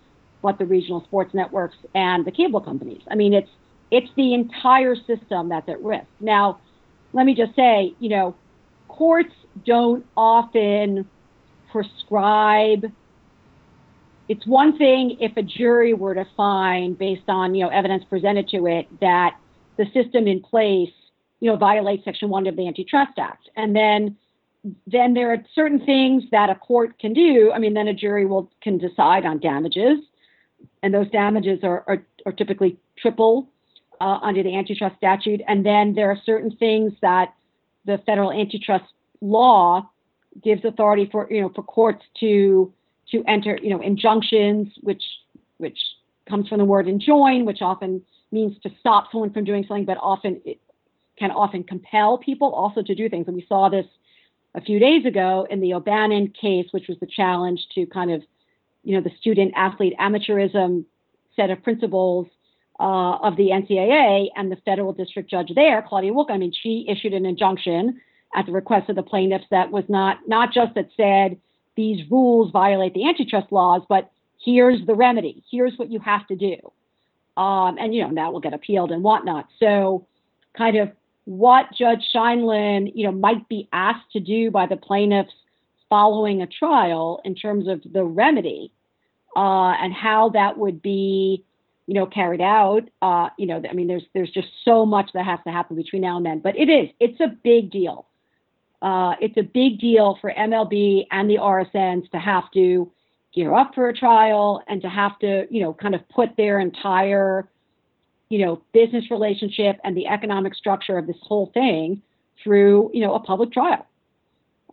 [0.41, 3.01] but the regional sports networks and the cable companies.
[3.09, 3.49] I mean, it's
[3.91, 6.07] it's the entire system that's at risk.
[6.19, 6.59] Now,
[7.13, 8.35] let me just say, you know,
[8.87, 9.33] courts
[9.63, 11.07] don't often
[11.71, 12.91] prescribe.
[14.27, 18.47] It's one thing if a jury were to find, based on you know evidence presented
[18.49, 19.37] to it, that
[19.77, 20.93] the system in place,
[21.39, 24.17] you know, violates Section One of the Antitrust Act, and then
[24.87, 27.51] then there are certain things that a court can do.
[27.53, 29.99] I mean, then a jury will can decide on damages,
[30.81, 33.47] and those damages are are, are typically triple
[34.01, 35.41] uh, under the antitrust statute.
[35.47, 37.33] And then there are certain things that
[37.85, 38.85] the federal antitrust
[39.25, 39.89] law
[40.43, 42.73] gives authority for you know for courts to
[43.11, 45.03] to enter you know injunctions, which
[45.57, 45.79] which
[46.29, 48.01] comes from the word enjoin, which often
[48.31, 50.59] means to stop someone from doing something, but often it
[51.17, 53.27] can often compel people also to do things.
[53.27, 53.85] And we saw this
[54.53, 58.21] a few days ago in the O'Bannon case, which was the challenge to kind of,
[58.83, 60.85] you know, the student athlete amateurism
[61.35, 62.27] set of principles
[62.79, 66.31] uh, of the NCAA and the federal district judge there, Claudia Wilken.
[66.31, 68.01] I mean, she issued an injunction
[68.35, 71.37] at the request of the plaintiffs that was not not just that said
[71.75, 74.11] these rules violate the antitrust laws, but
[74.43, 75.43] here's the remedy.
[75.49, 76.55] Here's what you have to do.
[77.41, 79.47] Um, and you know that will get appealed and whatnot.
[79.59, 80.07] So,
[80.57, 80.91] kind of
[81.25, 85.33] what Judge Scheindlin, you know, might be asked to do by the plaintiffs
[85.89, 88.71] following a trial in terms of the remedy
[89.35, 91.43] uh, and how that would be,
[91.87, 92.83] you know, carried out.
[93.01, 96.03] Uh, you know, I mean, there's there's just so much that has to happen between
[96.03, 96.39] now and then.
[96.39, 98.07] But it is, it's a big deal.
[98.81, 102.91] Uh, it's a big deal for MLB and the RSNs to have to
[103.33, 106.59] gear up for a trial and to have to, you know, kind of put their
[106.59, 107.49] entire
[108.29, 112.01] you know, business relationship and the economic structure of this whole thing
[112.43, 113.85] through, you know, a public trial.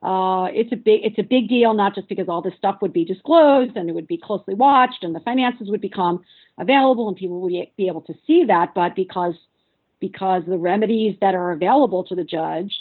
[0.02, 2.92] Uh, it's a big, it's a big deal, not just because all this stuff would
[2.92, 6.24] be disclosed and it would be closely watched and the finances would become
[6.58, 9.34] available and people would be able to see that, but because,
[10.00, 12.72] because the remedies that are available to the judge,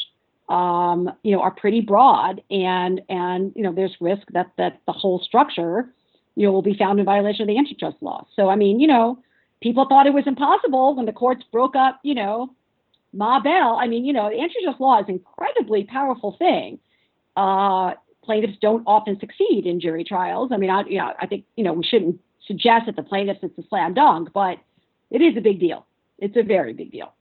[0.51, 4.91] um, you know, are pretty broad and, and, you know, there's risk that, that the
[4.91, 5.93] whole structure,
[6.35, 8.27] you know, will be found in violation of the antitrust law.
[8.35, 9.17] So, I mean, you know,
[9.61, 12.53] people thought it was impossible when the courts broke up, you know,
[13.13, 13.77] Ma Bell.
[13.79, 16.79] I mean, you know, the antitrust law is an incredibly powerful thing.
[17.37, 20.51] Uh, plaintiffs don't often succeed in jury trials.
[20.51, 23.39] I mean, I, you know, I think, you know, we shouldn't suggest that the plaintiffs
[23.41, 24.57] it's a slam dunk, but
[25.11, 25.85] it is a big deal.
[26.19, 27.13] It's a very big deal.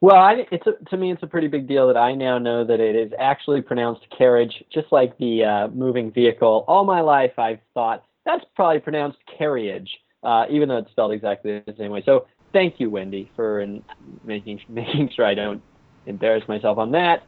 [0.00, 2.64] Well, I, it's a, to me, it's a pretty big deal that I now know
[2.64, 6.64] that it is actually pronounced carriage, just like the uh, moving vehicle.
[6.68, 9.90] All my life, I've thought that's probably pronounced carriage,
[10.22, 12.02] uh, even though it's spelled exactly the same way.
[12.04, 13.82] So, thank you, Wendy, for in
[14.24, 15.62] making making sure I don't
[16.04, 17.22] embarrass myself on that,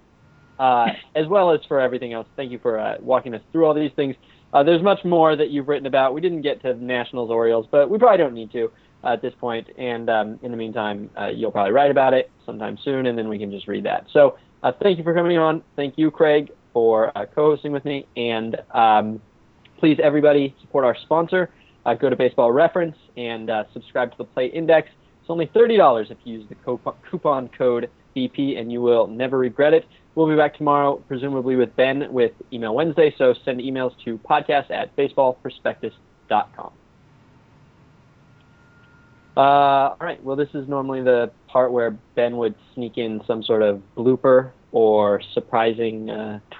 [0.59, 2.27] uh, as well as for everything else.
[2.37, 4.15] Thank you for uh, walking us through all these things.
[4.53, 6.15] Uh, there's much more that you've written about.
[6.15, 8.71] We didn't get to Nationals Orioles, but we probably don't need to
[9.05, 9.69] at this point.
[9.79, 13.29] And um, in the meantime, uh, you'll probably write about it sometime soon, and then
[13.29, 14.07] we can just read that.
[14.13, 15.63] So uh, thank you for coming on.
[15.77, 18.07] Thank you, Craig, for uh, co-hosting with me.
[18.17, 19.21] And um,
[19.79, 21.51] please, everybody, support our sponsor.
[21.87, 24.89] Uh, go to Baseball Reference and uh, subscribe to the Play Index.
[25.21, 29.39] It's only $30 if you use the coupon, coupon code BP, and you will never
[29.39, 29.87] regret it.
[30.15, 33.15] We'll be back tomorrow, presumably with Ben with Email Wednesday.
[33.17, 36.78] So send emails to podcast at baseballprospectus.com.
[39.39, 40.23] Uh, all right.
[40.25, 44.51] Well, this is normally the part where Ben would sneak in some sort of blooper
[44.73, 46.57] or surprising uh, twist